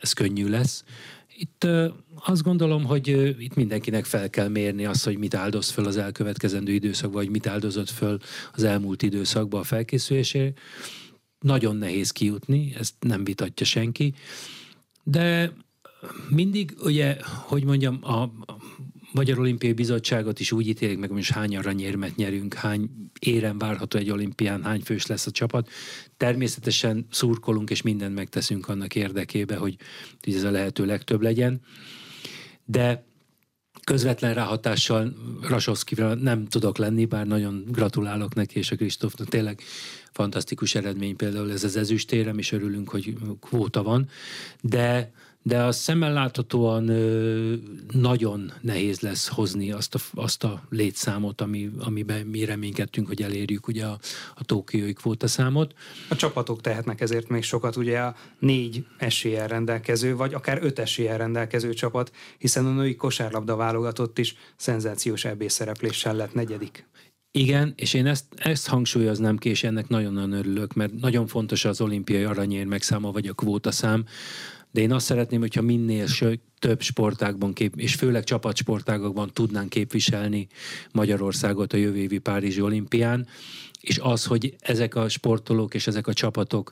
[0.00, 0.84] ez könnyű lesz.
[1.36, 1.66] Itt
[2.14, 6.72] azt gondolom, hogy itt mindenkinek fel kell mérni azt, hogy mit áldoz föl az elkövetkezendő
[6.72, 8.18] időszakban, vagy mit áldozott föl
[8.52, 10.52] az elmúlt időszakban a felkészülésére
[11.44, 14.14] nagyon nehéz kijutni, ezt nem vitatja senki,
[15.02, 15.52] de
[16.28, 18.30] mindig ugye, hogy mondjam, a
[19.12, 24.10] Magyar Olimpiai Bizottságot is úgy ítélik meg, hogy hány aranyérmet nyerünk, hány éren várható egy
[24.10, 25.70] olimpián, hány fős lesz a csapat.
[26.16, 29.76] Természetesen szurkolunk, és mindent megteszünk annak érdekébe, hogy
[30.20, 31.60] ez a lehető legtöbb legyen.
[32.64, 33.04] De
[33.84, 35.14] közvetlen ráhatással
[35.48, 39.28] Rasovszkira nem tudok lenni, bár nagyon gratulálok neki és a Kristófnak.
[39.28, 39.62] Tényleg
[40.12, 44.08] fantasztikus eredmény például ez az ezüstérem, és örülünk, hogy kvóta van,
[44.60, 45.12] de
[45.46, 47.54] de a szemmel láthatóan ö,
[47.92, 53.66] nagyon nehéz lesz hozni azt a, azt a létszámot, ami, amiben mi reménykedtünk, hogy elérjük
[53.66, 53.98] ugye a,
[54.34, 55.74] a tókiói kvótaszámot.
[56.08, 61.18] A csapatok tehetnek ezért még sokat, ugye a négy eséllyel rendelkező, vagy akár öt eséllyel
[61.18, 66.86] rendelkező csapat, hiszen a női kosárlabda válogatott is szenzációs EB szerepléssel lett negyedik.
[67.36, 71.80] Igen, és én ezt, ezt hangsúlyoznám ki, és ennek nagyon-nagyon örülök, mert nagyon fontos az
[71.80, 74.04] olimpiai aranyérmek száma, vagy a kvótaszám,
[74.74, 76.06] de én azt szeretném, hogyha minél
[76.58, 80.46] több sportágban, kép, és főleg csapatsportágokban tudnánk képviselni
[80.92, 83.26] Magyarországot a jövő évi Párizsi olimpián,
[83.80, 86.70] és az, hogy ezek a sportolók és ezek a csapatok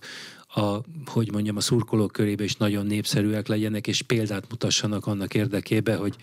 [0.54, 5.98] a, hogy mondjam, a szurkolók körébe is nagyon népszerűek legyenek, és példát mutassanak annak érdekében,
[5.98, 6.16] hogy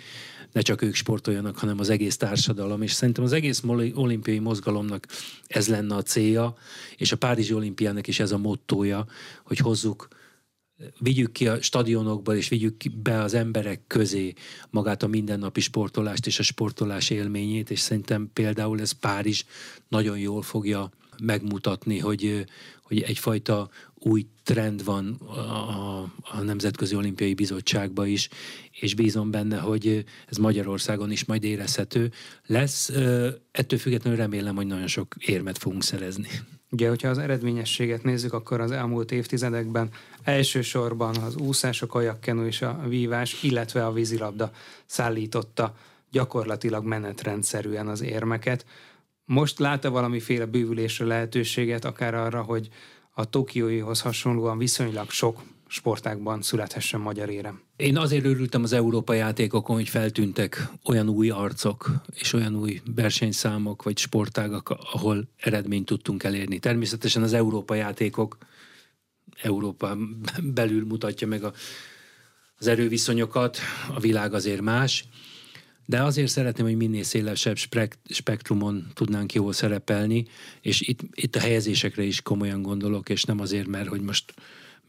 [0.52, 2.82] ne csak ők sportoljanak, hanem az egész társadalom.
[2.82, 3.64] És szerintem az egész
[3.94, 5.08] olimpiai mozgalomnak
[5.48, 6.56] ez lenne a célja,
[6.98, 9.06] és a Párizsi olimpiának is ez a mottója,
[9.44, 10.08] hogy hozzuk
[11.00, 14.34] vigyük ki a stadionokból, és vigyük be az emberek közé
[14.70, 19.44] magát a mindennapi sportolást és a sportolás élményét, és szerintem például ez Párizs
[19.88, 20.90] nagyon jól fogja
[21.24, 22.46] megmutatni, hogy,
[22.84, 28.30] hogy egyfajta új trend van a, a Nemzetközi Olimpiai Bizottságban is,
[28.72, 32.12] és bízom benne, hogy ez Magyarországon is majd érezhető
[32.46, 32.90] lesz.
[33.52, 36.30] Ettől függetlenül remélem, hogy nagyon sok érmet fogunk szerezni.
[36.72, 39.90] Ugye, hogyha az eredményességet nézzük, akkor az elmúlt évtizedekben
[40.24, 44.52] elsősorban az úszás, a kajakkenu és a vívás, illetve a vízilabda
[44.86, 45.76] szállította
[46.12, 48.66] gyakorlatilag menetrendszerűen az érmeket.
[49.26, 52.70] Most lát-e valamiféle bővülésre lehetőséget, akár arra, hogy
[53.14, 57.62] a Tokióihoz hasonlóan viszonylag sok sportákban születhessen magyar érem.
[57.76, 63.84] Én azért örültem az Európa játékokon, hogy feltűntek olyan új arcok és olyan új versenyszámok
[63.84, 66.60] vagy sportágak, ahol eredményt tudtunk elérni.
[66.60, 68.38] Természetesen az Európa játékok
[69.42, 69.98] Európa
[70.44, 71.54] belül mutatja meg a,
[72.58, 73.58] az erőviszonyokat,
[73.94, 75.06] a világ azért más,
[75.86, 77.58] de azért szeretném, hogy minél szélesebb
[78.10, 80.28] spektrumon tudnánk jól szerepelni,
[80.62, 84.34] és itt, itt a helyezésekre is komolyan gondolok, és nem azért, mert hogy most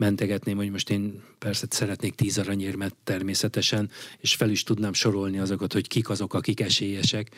[0.01, 5.73] mentegetném, hogy most én persze szeretnék tíz aranyérmet természetesen, és fel is tudnám sorolni azokat,
[5.73, 7.31] hogy kik azok, akik esélyesek.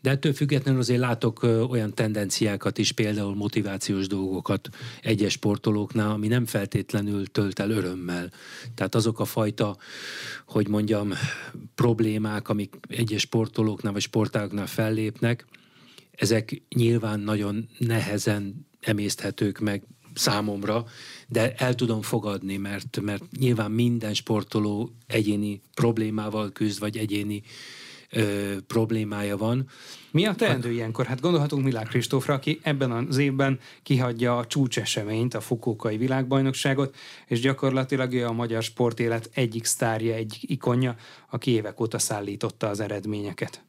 [0.00, 4.68] De ettől függetlenül azért látok olyan tendenciákat is, például motivációs dolgokat
[5.02, 8.30] egyes sportolóknál, ami nem feltétlenül tölt el örömmel.
[8.74, 9.76] Tehát azok a fajta,
[10.46, 11.12] hogy mondjam,
[11.74, 15.46] problémák, amik egyes sportolóknál vagy sportágoknál fellépnek,
[16.10, 19.82] ezek nyilván nagyon nehezen emészthetők meg
[20.14, 20.84] számomra,
[21.30, 27.42] de el tudom fogadni, mert, mert nyilván minden sportoló egyéni problémával küzd, vagy egyéni
[28.10, 29.68] ö, problémája van.
[30.10, 31.06] Mi a teendő ilyenkor?
[31.06, 37.40] Hát gondolhatunk Milák Kristófra, aki ebben az évben kihagyja a csúcseseményt, a Fukókai világbajnokságot, és
[37.40, 40.96] gyakorlatilag ő a magyar sportélet egyik sztárja, egy ikonja,
[41.30, 43.62] aki évek óta szállította az eredményeket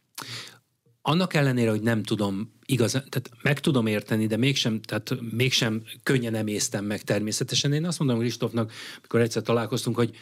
[1.10, 6.36] annak ellenére, hogy nem tudom igazán, tehát meg tudom érteni, de mégsem, tehát mégsem könnyen
[6.36, 7.74] emésztem meg természetesen.
[7.74, 10.16] Én azt mondom Kristófnak, amikor egyszer találkoztunk, hogy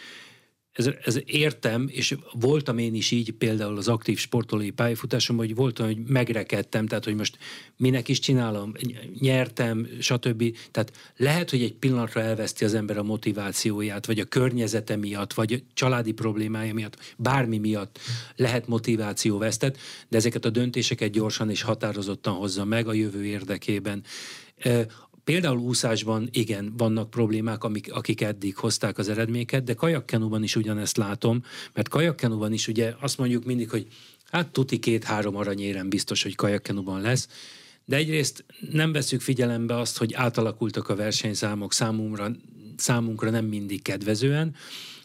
[0.78, 5.86] ez, ez értem, és voltam én is így például az aktív sportolói pályafutásom, hogy voltam,
[5.86, 7.38] hogy megrekedtem, tehát hogy most
[7.78, 8.72] minek is csinálom,
[9.20, 10.58] nyertem, stb.
[10.72, 15.54] Tehát lehet, hogy egy pillanatra elveszti az ember a motivációját, vagy a környezete miatt, vagy
[15.54, 18.00] a családi problémája miatt, bármi miatt
[18.36, 19.78] lehet motiváció vesztett,
[20.10, 24.04] de ezeket a döntéseket gyorsan és határozottan hozza meg a jövő érdekében.
[25.28, 30.98] Például úszásban igen, vannak problémák, amik, akik eddig hozták az eredményeket, de kajakkenúban is ugyanezt
[30.98, 33.88] látom, mert kajakkenúban is ugye azt mondjuk mindig, hogy
[34.32, 37.28] hát tuti két-három aranyérem biztos, hogy kajakkenúban lesz,
[37.86, 42.32] de egyrészt nem veszük figyelembe azt, hogy átalakultak a versenyszámok számomra,
[42.76, 44.56] számunkra nem mindig kedvezően,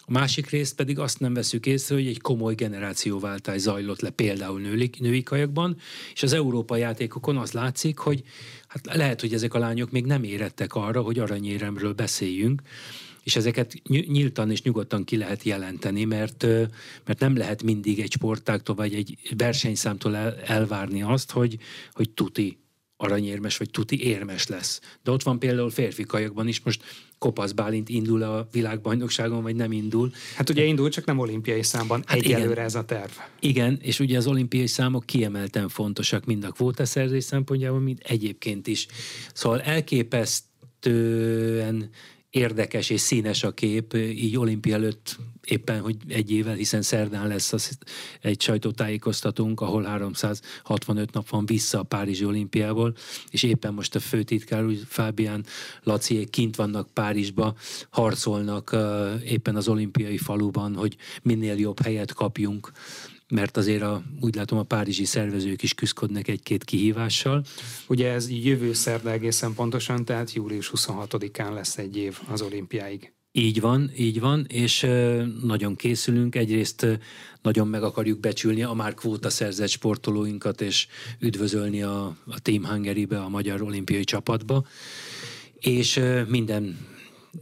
[0.05, 4.61] a másik részt pedig azt nem veszük észre, hogy egy komoly generációváltás zajlott le például
[4.61, 5.77] női, női kajakban,
[6.13, 8.23] és az európai játékokon az látszik, hogy
[8.67, 12.63] hát lehet, hogy ezek a lányok még nem érettek arra, hogy aranyéremről beszéljünk,
[13.23, 16.43] és ezeket nyíltan és nyugodtan ki lehet jelenteni, mert,
[17.05, 21.59] mert nem lehet mindig egy sportáktól vagy egy versenyszámtól el, elvárni azt, hogy,
[21.93, 22.59] hogy tuti
[22.97, 24.81] aranyérmes, vagy tuti érmes lesz.
[25.03, 26.83] De ott van például férfi kajakban is, most
[27.23, 30.11] Kopasz Bálint indul a világbajnokságon, vagy nem indul.
[30.37, 32.03] Hát ugye indul, csak nem olimpiai számban.
[32.07, 33.11] Hát Egyelőre igen, ez a terv.
[33.41, 38.87] Igen, és ugye az olimpiai számok kiemelten fontosak, mind a kvótaszerzés szempontjából, mind egyébként is.
[39.35, 41.91] Szóval elképesztően
[42.31, 45.17] érdekes és színes a kép, így olimpia előtt
[45.47, 47.79] éppen, hogy egy évvel, hiszen szerdán lesz az
[48.21, 52.95] egy sajtótájékoztatónk, ahol 365 nap van vissza a Párizsi olimpiából,
[53.31, 55.45] és éppen most a főtitkár, úgy Fábián
[55.83, 57.55] Laciék kint vannak Párizsba,
[57.91, 58.77] harcolnak
[59.25, 62.73] éppen az olimpiai faluban, hogy minél jobb helyet kapjunk
[63.29, 67.45] mert azért a, úgy látom a párizsi szervezők is küzdködnek egy-két kihívással.
[67.89, 73.13] Ugye ez jövő szerda egészen pontosan, tehát július 26-án lesz egy év az olimpiáig.
[73.35, 74.87] Így van, így van, és
[75.43, 76.35] nagyon készülünk.
[76.35, 76.87] Egyrészt
[77.43, 80.87] nagyon meg akarjuk becsülni a már kvóta szerzett sportolóinkat, és
[81.19, 84.67] üdvözölni a, a Team Hungary-be, a magyar olimpiai csapatba.
[85.61, 86.87] És minden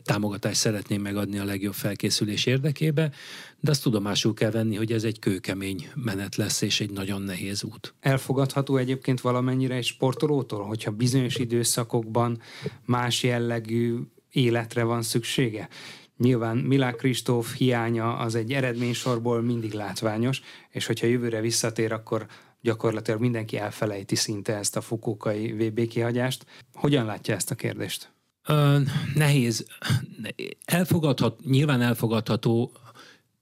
[0.04, 3.12] támogatást szeretném megadni a legjobb felkészülés érdekébe,
[3.60, 7.64] de azt tudomásul kell venni, hogy ez egy kőkemény menet lesz, és egy nagyon nehéz
[7.64, 7.94] út.
[8.00, 12.40] Elfogadható egyébként valamennyire egy sportolótól, hogyha bizonyos időszakokban
[12.84, 13.98] más jellegű
[14.30, 15.68] életre van szüksége?
[16.16, 22.26] Nyilván Milák Kristóf hiánya az egy eredménysorból mindig látványos, és hogyha jövőre visszatér, akkor
[22.60, 26.46] gyakorlatilag mindenki elfelejti szinte ezt a fukókai VB kihagyást.
[26.74, 28.12] Hogyan látja ezt a kérdést?
[29.14, 29.66] nehéz.
[30.64, 32.72] Elfogadhat, nyilván elfogadható,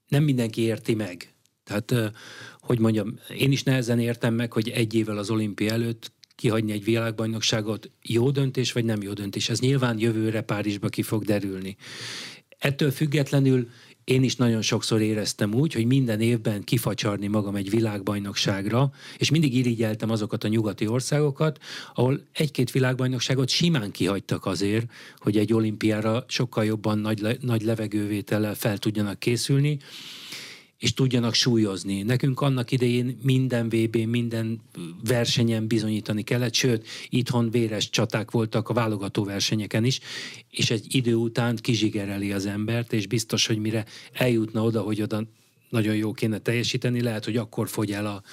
[0.07, 1.33] nem mindenki érti meg.
[1.63, 2.13] Tehát,
[2.59, 6.83] hogy mondjam, én is nehezen értem meg, hogy egy évvel az olimpia előtt kihagyni egy
[6.83, 9.49] világbajnokságot jó döntés, vagy nem jó döntés.
[9.49, 11.75] Ez nyilván jövőre Párizsba ki fog derülni.
[12.57, 13.67] Ettől függetlenül
[14.03, 19.55] én is nagyon sokszor éreztem úgy, hogy minden évben kifacsarni magam egy világbajnokságra, és mindig
[19.55, 21.59] irigyeltem azokat a nyugati országokat,
[21.93, 28.77] ahol egy-két világbajnokságot simán kihagytak azért, hogy egy olimpiára sokkal jobban nagy, nagy levegővétellel fel
[28.77, 29.79] tudjanak készülni,
[30.79, 32.01] és tudjanak súlyozni.
[32.01, 34.61] Nekünk annak idején minden vb minden
[35.03, 39.99] versenyen bizonyítani kellett, sőt, itthon véres csaták voltak a válogató versenyeken is,
[40.49, 45.23] és egy idő után kizsigereli az embert, és biztos, hogy mire eljutna oda, hogy oda
[45.69, 48.23] nagyon jó kéne teljesíteni, lehet, hogy akkor fogy el a,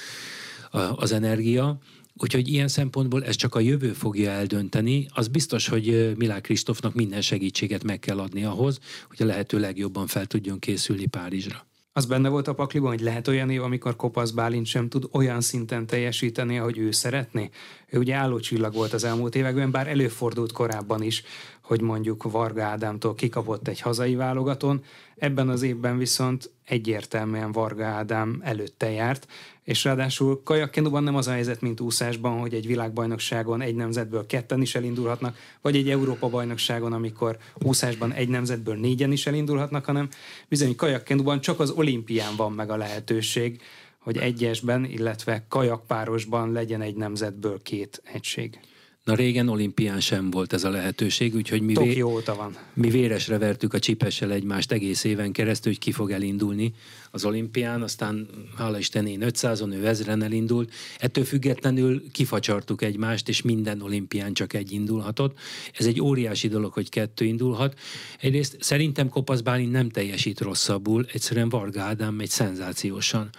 [0.78, 1.78] a, az energia,
[2.18, 5.08] Úgyhogy ilyen szempontból ez csak a jövő fogja eldönteni.
[5.14, 8.78] Az biztos, hogy Milák Kristófnak minden segítséget meg kell adni ahhoz,
[9.08, 11.66] hogy a lehető legjobban fel tudjon készülni Párizsra.
[11.96, 15.40] Az benne volt a pakliban, hogy lehet olyan év, amikor Kopasz Bálint sem tud olyan
[15.40, 17.50] szinten teljesíteni, ahogy ő szeretné.
[17.88, 21.22] Ő ugye állócsillag volt az elmúlt években, bár előfordult korábban is,
[21.66, 24.84] hogy mondjuk Varga Ádámtól kikapott egy hazai válogatón,
[25.16, 29.26] ebben az évben viszont egyértelműen Varga Ádám előtte járt,
[29.62, 34.60] és ráadásul kajakkenóban nem az a helyzet, mint úszásban, hogy egy világbajnokságon egy nemzetből ketten
[34.60, 40.08] is elindulhatnak, vagy egy Európa-bajnokságon, amikor úszásban egy nemzetből négyen is elindulhatnak, hanem
[40.48, 43.60] bizony kajakkenóban csak az olimpián van meg a lehetőség,
[43.98, 48.58] hogy egyesben, illetve kajakpárosban legyen egy nemzetből két egység.
[49.06, 52.56] Na régen olimpián sem volt ez a lehetőség, úgyhogy mi, vé- van.
[52.74, 56.72] mi véresre vertük a csipessel egymást egész éven keresztül, hogy ki fog elindulni
[57.10, 60.72] az olimpián, aztán hála Isten én 500-on, ő ezren elindult.
[60.98, 65.38] Ettől függetlenül kifacsartuk egymást, és minden olimpián csak egy indulhatott.
[65.78, 67.78] Ez egy óriási dolog, hogy kettő indulhat.
[68.20, 73.30] Egyrészt szerintem Kopasz Bálint nem teljesít rosszabbul, egyszerűen Varga Ádám megy szenzációsan.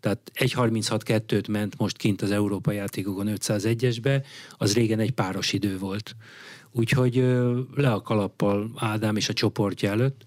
[0.00, 6.16] Tehát 1.36-2-t ment most kint az Európa játékokon 501-esbe, az régen egy páros idő volt.
[6.72, 7.14] Úgyhogy
[7.74, 10.22] le a kalappal Ádám és a csoportja előtt,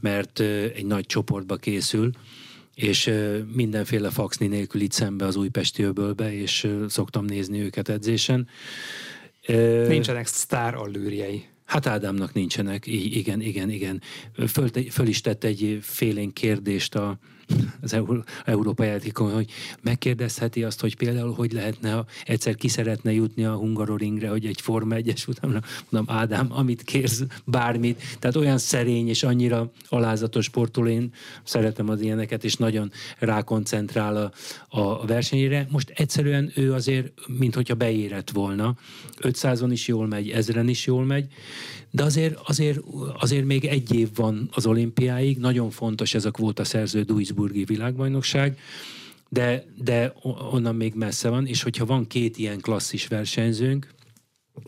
[0.00, 0.40] mert
[0.74, 2.10] egy nagy csoportba készül,
[2.74, 3.12] és
[3.54, 8.48] mindenféle faxni nélkül itt szembe az újpesti öbölbe, és szoktam nézni őket edzésen.
[9.86, 11.44] Nincsenek sztár allűrjei.
[11.64, 14.02] Hát Ádámnak nincsenek, igen, igen, igen.
[14.48, 17.18] Föl, föl is tett egy félénk kérdést a,
[17.80, 19.50] az Euró- Európai Játékon, hogy
[19.82, 24.60] megkérdezheti azt, hogy például hogy lehetne, ha egyszer ki szeretne jutni a Hungaroringre, hogy egy
[24.60, 28.02] Forma 1-es utána mondom, Ádám, amit kérsz, bármit.
[28.18, 31.12] Tehát olyan szerény és annyira alázatos sportoló, én
[31.44, 34.32] szeretem az ilyeneket, és nagyon rákoncentrál a,
[34.80, 35.66] a versenyére.
[35.70, 38.76] Most egyszerűen ő azért, mint hogyha beérett volna.
[39.20, 41.26] 500-on is jól megy, ezren is jól megy,
[41.90, 42.80] de azért, azért,
[43.18, 47.02] azért még egy év van az olimpiáig, nagyon fontos ez a kvóta szerző
[47.40, 48.58] Duisburgi világbajnokság,
[49.28, 50.12] de, de
[50.52, 53.94] onnan még messze van, és hogyha van két ilyen klasszis versenyzőnk,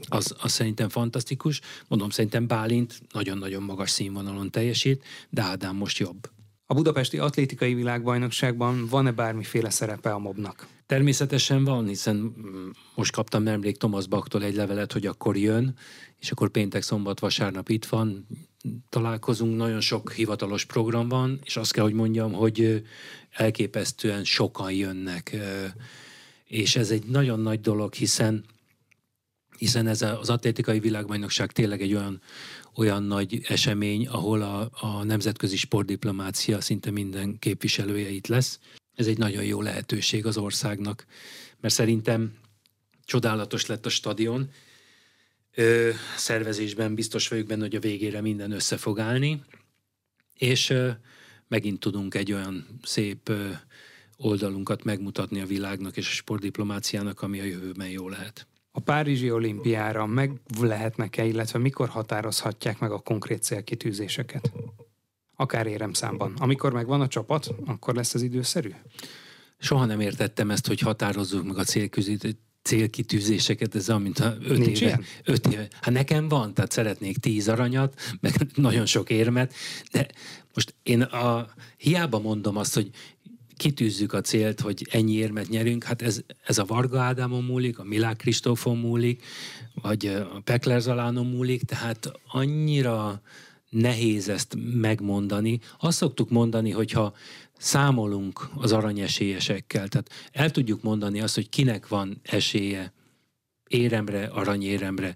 [0.09, 1.61] az, az szerintem fantasztikus.
[1.89, 6.31] Mondom, szerintem Bálint nagyon-nagyon magas színvonalon teljesít, de Ádám most jobb.
[6.67, 10.67] A budapesti atlétikai világbajnokságban van-e bármiféle szerepe a mobnak?
[10.87, 12.35] Természetesen van, hiszen
[12.95, 15.75] most kaptam nemrég Thomas Baktól egy levelet, hogy akkor jön,
[16.19, 18.27] és akkor péntek, szombat, vasárnap itt van,
[18.89, 22.83] találkozunk, nagyon sok hivatalos program van, és azt kell, hogy mondjam, hogy
[23.31, 25.37] elképesztően sokan jönnek,
[26.45, 28.45] és ez egy nagyon nagy dolog, hiszen
[29.63, 32.21] hiszen ez az atlétikai világbajnokság tényleg egy olyan,
[32.75, 38.59] olyan nagy esemény, ahol a, a nemzetközi sportdiplomácia szinte minden képviselője itt lesz.
[38.95, 41.07] Ez egy nagyon jó lehetőség az országnak,
[41.61, 42.35] mert szerintem
[43.05, 44.51] csodálatos lett a stadion,
[45.55, 49.43] ö, szervezésben biztos vagyok benne, hogy a végére minden össze fog állni,
[50.35, 50.91] és ö,
[51.49, 53.51] megint tudunk egy olyan szép ö,
[54.17, 58.47] oldalunkat megmutatni a világnak és a sportdiplomáciának, ami a jövőben jó lehet.
[58.71, 64.53] A Párizsi olimpiára meg lehetnek-e, illetve mikor határozhatják meg a konkrét célkitűzéseket?
[65.37, 66.35] Akár éremszámban.
[66.39, 68.71] Amikor megvan a csapat, akkor lesz az időszerű?
[69.59, 71.65] Soha nem értettem ezt, hogy határozzuk meg a
[72.63, 75.05] célkitűzéseket, ez olyan, mint a öt Nincs éve, ilyen?
[75.25, 75.69] öt éve.
[75.81, 79.55] Hát nekem van, tehát szeretnék tíz aranyat, meg nagyon sok érmet,
[79.93, 80.07] de
[80.55, 82.91] most én a, hiába mondom azt, hogy
[83.57, 87.85] kitűzzük a célt, hogy ennyi érmet nyerünk, hát ez, ez a Varga Ádámon múlik, a
[87.85, 89.25] Milák Kristófon múlik,
[89.75, 93.23] vagy a Pekler Zalánon múlik, tehát annyira
[93.73, 95.61] nehéz ezt megmondani.
[95.81, 97.15] Azt szoktuk mondani, hogyha
[97.63, 102.93] számolunk az aranyesélyesekkel, tehát el tudjuk mondani azt, hogy kinek van esélye
[103.69, 105.15] éremre, aranyéremre,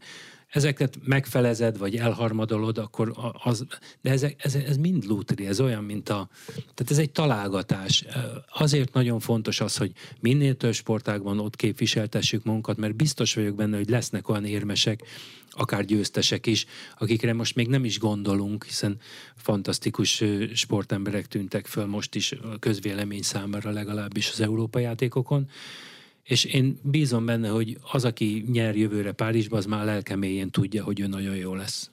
[0.49, 3.67] ezeket megfelezed, vagy elharmadolod, akkor az,
[4.01, 8.05] de ez, ez, ez mind lútri, ez olyan, mint a, tehát ez egy találgatás.
[8.53, 13.77] Azért nagyon fontos az, hogy minél több sportágban ott képviseltessük magunkat, mert biztos vagyok benne,
[13.77, 15.03] hogy lesznek olyan érmesek,
[15.51, 16.67] akár győztesek is,
[16.99, 18.99] akikre most még nem is gondolunk, hiszen
[19.37, 20.23] fantasztikus
[20.55, 25.49] sportemberek tűntek föl most is a közvélemény számára legalábbis az Európa játékokon,
[26.27, 31.01] és én bízom benne, hogy az, aki nyer jövőre Párizsba, az már lelkeméjén tudja, hogy
[31.01, 31.91] ő nagyon jó lesz.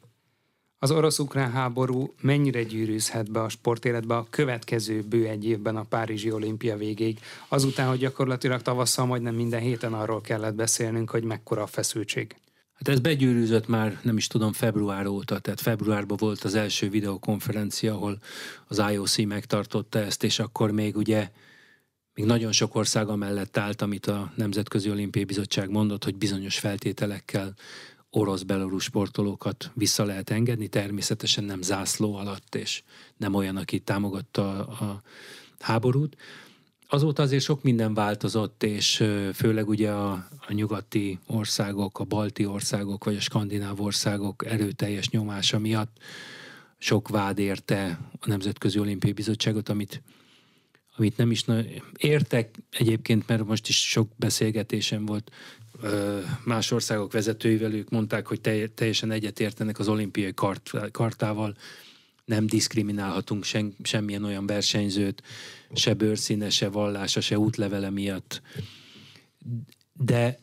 [0.78, 6.32] Az orosz-ukrán háború mennyire gyűrűzhet be a sportéletbe a következő bő egy évben a Párizsi
[6.32, 11.68] olimpia végéig, azután, hogy gyakorlatilag tavasszal majdnem minden héten arról kellett beszélnünk, hogy mekkora a
[11.68, 12.36] feszültség.
[12.74, 17.94] Hát ez begyűrűzött már, nem is tudom, február óta, tehát februárban volt az első videokonferencia,
[17.94, 18.18] ahol
[18.68, 21.30] az IOC megtartotta ezt, és akkor még ugye
[22.16, 27.54] még nagyon sok ország amellett állt, amit a Nemzetközi Olimpiai Bizottság mondott, hogy bizonyos feltételekkel
[28.10, 32.84] orosz-belarus sportolókat vissza lehet engedni, természetesen nem zászló alatt, és
[33.18, 35.02] nem olyan, aki támogatta a
[35.60, 36.18] háborút.
[36.88, 39.04] Azóta azért sok minden változott, és
[39.34, 40.12] főleg ugye a,
[40.48, 45.98] a nyugati országok, a balti országok, vagy a skandináv országok erőteljes nyomása miatt
[46.78, 50.02] sok vád érte a Nemzetközi Olimpiai Bizottságot, amit
[50.96, 51.46] amit nem is
[51.98, 55.32] értek egyébként, mert most is sok beszélgetésem volt
[56.44, 58.42] más országok vezetőivel, ők mondták, hogy
[58.76, 61.56] teljesen egyetértenek az olimpiai kart, kartával,
[62.26, 65.24] nem diszkriminálhatunk sen, semmilyen olyan versenyzőt,
[65.74, 68.42] se bőrszíne, se vallása, se útlevele miatt.
[69.94, 70.40] De,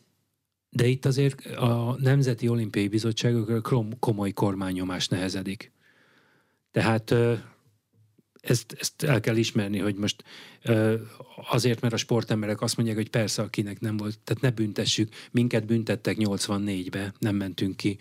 [0.69, 3.61] de itt azért a Nemzeti Olimpiai Bizottságokra
[3.99, 5.71] komoly kormányomás nehezedik.
[6.71, 7.13] Tehát
[8.41, 10.23] ezt, ezt el kell ismerni, hogy most
[11.49, 15.65] azért, mert a sportemberek azt mondják, hogy persze, akinek nem volt, tehát ne büntessük, minket
[15.65, 17.97] büntettek 84-be, nem mentünk ki.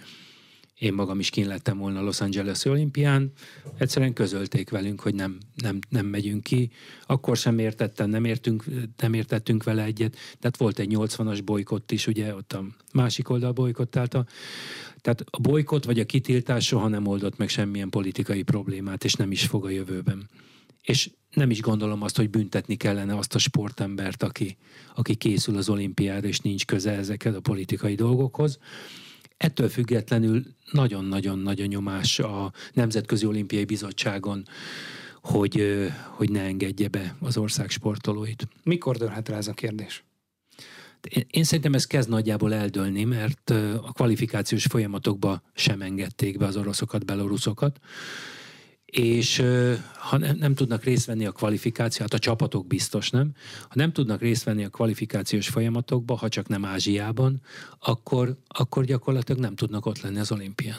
[0.81, 3.33] Én magam is kín lettem volna a Los Angeles olimpián,
[3.79, 6.71] egyszerűen közölték velünk, hogy nem, nem, nem megyünk ki.
[7.07, 8.65] Akkor sem értettem, nem, értünk,
[8.97, 10.17] nem értettünk vele egyet.
[10.39, 14.27] Tehát volt egy 80-as bolykott is, ugye, ott a másik oldal bolykottálta.
[15.01, 19.31] Tehát a bolykot vagy a kitiltás soha nem oldott meg semmilyen politikai problémát, és nem
[19.31, 20.29] is fog a jövőben.
[20.83, 24.57] És nem is gondolom azt, hogy büntetni kellene azt a sportembert, aki,
[24.95, 28.59] aki készül az olimpiára, és nincs köze ezekhez a politikai dolgokhoz.
[29.41, 34.49] Ettől függetlenül nagyon-nagyon nagy a nyomás a Nemzetközi Olimpiai Bizottságon,
[35.23, 38.49] hogy, hogy ne engedje be az ország sportolóit.
[38.63, 40.05] Mikor dőlhet el ez a kérdés?
[41.09, 43.51] Én, én szerintem ez kezd nagyjából eldőlni, mert
[43.83, 47.79] a kvalifikációs folyamatokba sem engedték be az oroszokat, beloruszokat
[48.91, 49.43] és
[49.99, 53.33] ha nem, nem tudnak részt venni a kvalifikáció, hát a csapatok biztos nem,
[53.63, 57.41] ha nem tudnak részt venni a kvalifikációs folyamatokba, ha csak nem Ázsiában,
[57.79, 60.79] akkor, akkor gyakorlatilag nem tudnak ott lenni az olimpián.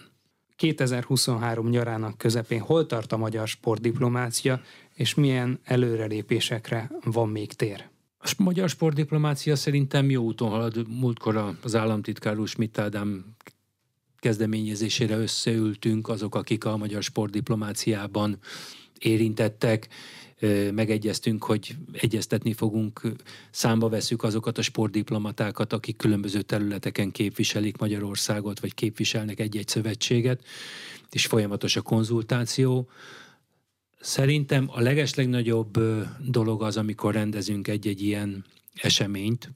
[0.56, 4.62] 2023 nyarának közepén hol tart a magyar sportdiplomácia,
[4.94, 7.90] és milyen előrelépésekre van még tér?
[8.24, 10.88] A magyar sportdiplomácia szerintem jó úton halad.
[10.88, 13.36] Múltkor az államtitkár úr Schmidt Ádám
[14.22, 18.38] kezdeményezésére összeültünk azok, akik a magyar sportdiplomáciában
[19.00, 19.88] érintettek,
[20.72, 23.02] megegyeztünk, hogy egyeztetni fogunk,
[23.52, 30.44] számba veszük azokat a sportdiplomatákat, akik különböző területeken képviselik Magyarországot, vagy képviselnek egy-egy szövetséget,
[31.10, 32.90] és folyamatos a konzultáció.
[34.00, 35.80] Szerintem a legeslegnagyobb
[36.20, 39.52] dolog az, amikor rendezünk egy-egy ilyen eseményt,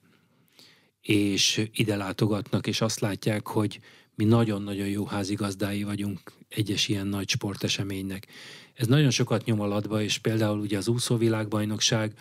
[1.01, 3.79] és ide látogatnak, és azt látják, hogy
[4.15, 8.27] mi nagyon-nagyon jó házigazdái vagyunk egyes ilyen nagy sporteseménynek.
[8.73, 12.17] Ez nagyon sokat nyom alatba, és például ugye az úszóvilágbajnokság,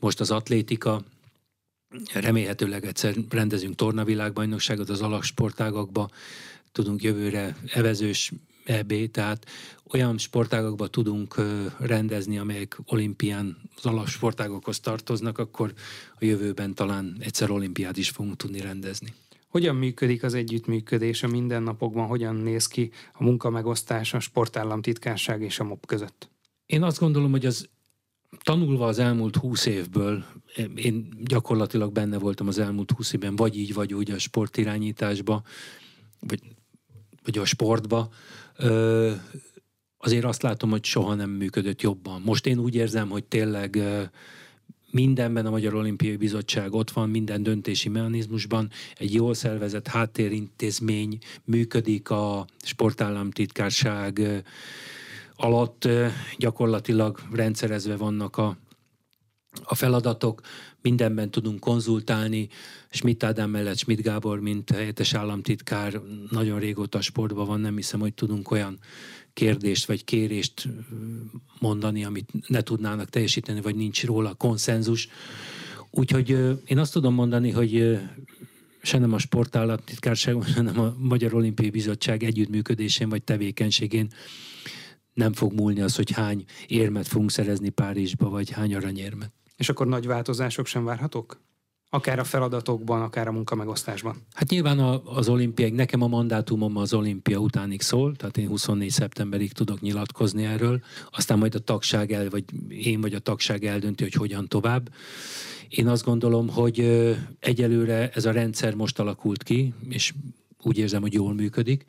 [0.00, 1.02] most az atlétika,
[2.12, 6.08] remélhetőleg egyszer rendezünk tornavilágbajnokságot az alaksportágakba,
[6.72, 8.32] tudunk jövőre evezős
[8.64, 9.46] EB, tehát
[9.92, 11.34] olyan sportágokba tudunk
[11.78, 15.72] rendezni, amelyek olimpián az alapsportágokhoz tartoznak, akkor
[16.18, 19.14] a jövőben talán egyszer olimpiát is fogunk tudni rendezni.
[19.50, 25.64] Hogyan működik az együttműködés a mindennapokban, hogyan néz ki a munkamegosztás a sportállamtitkárság és a
[25.64, 26.30] MOP között?
[26.66, 27.68] Én azt gondolom, hogy az
[28.42, 30.24] tanulva az elmúlt húsz évből,
[30.74, 35.42] én gyakorlatilag benne voltam az elmúlt húsz évben, vagy így, vagy úgy a sportirányításba,
[36.20, 36.40] vagy,
[37.24, 38.08] vagy a sportba,
[39.98, 42.22] azért azt látom, hogy soha nem működött jobban.
[42.24, 43.78] Most én úgy érzem, hogy tényleg
[44.90, 52.10] mindenben a Magyar Olimpiai Bizottság ott van, minden döntési mechanizmusban, egy jól szervezett háttérintézmény működik
[52.10, 54.42] a sportállamtitkárság
[55.36, 55.88] alatt,
[56.38, 58.56] gyakorlatilag rendszerezve vannak a,
[59.62, 60.40] a feladatok,
[60.82, 62.48] mindenben tudunk konzultálni.
[62.90, 68.14] Schmidt Ádám mellett Schmidt Gábor, mint helyettes államtitkár, nagyon régóta sportban van, nem hiszem, hogy
[68.14, 68.78] tudunk olyan
[69.32, 70.68] kérdést vagy kérést
[71.58, 75.08] mondani, amit ne tudnának teljesíteni, vagy nincs róla konszenzus.
[75.90, 76.30] Úgyhogy
[76.66, 77.98] én azt tudom mondani, hogy
[78.82, 84.12] se nem a sportállamtitkárság, hanem a Magyar Olimpiai Bizottság együttműködésén vagy tevékenységén
[85.12, 89.32] nem fog múlni az, hogy hány érmet fogunk szerezni Párizsba, vagy hány aranyérmet.
[89.56, 91.40] És akkor nagy változások sem várhatók?
[91.92, 94.16] Akár a feladatokban, akár a munkamegosztásban.
[94.32, 99.52] Hát nyilván az olimpiák, nekem a mandátumom az olimpia utánig szól, tehát én 24 szeptemberig
[99.52, 104.12] tudok nyilatkozni erről, aztán majd a tagság el, vagy én vagy a tagság eldönti, hogy
[104.12, 104.90] hogyan tovább.
[105.68, 106.80] Én azt gondolom, hogy
[107.40, 110.14] egyelőre ez a rendszer most alakult ki, és
[110.62, 111.84] úgy érzem, hogy jól működik.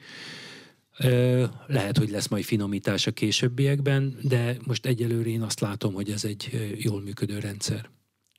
[1.67, 6.25] Lehet, hogy lesz majd finomítás a későbbiekben, de most egyelőre én azt látom, hogy ez
[6.25, 7.89] egy jól működő rendszer.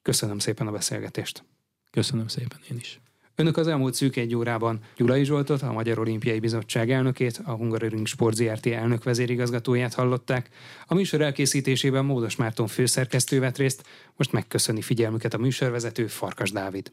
[0.03, 1.45] Köszönöm szépen a beszélgetést.
[1.91, 3.01] Köszönöm szépen én is.
[3.35, 8.07] Önök az elmúlt szűk egy órában Gyulai Zsoltot, a Magyar Olimpiai Bizottság elnökét, a Hungaroring
[8.07, 10.49] Sport ZRT elnök vezérigazgatóját hallották.
[10.87, 13.85] A műsor elkészítésében Módos Márton főszerkesztő vett részt,
[14.17, 16.93] most megköszöni figyelmüket a műsorvezető Farkas Dávid.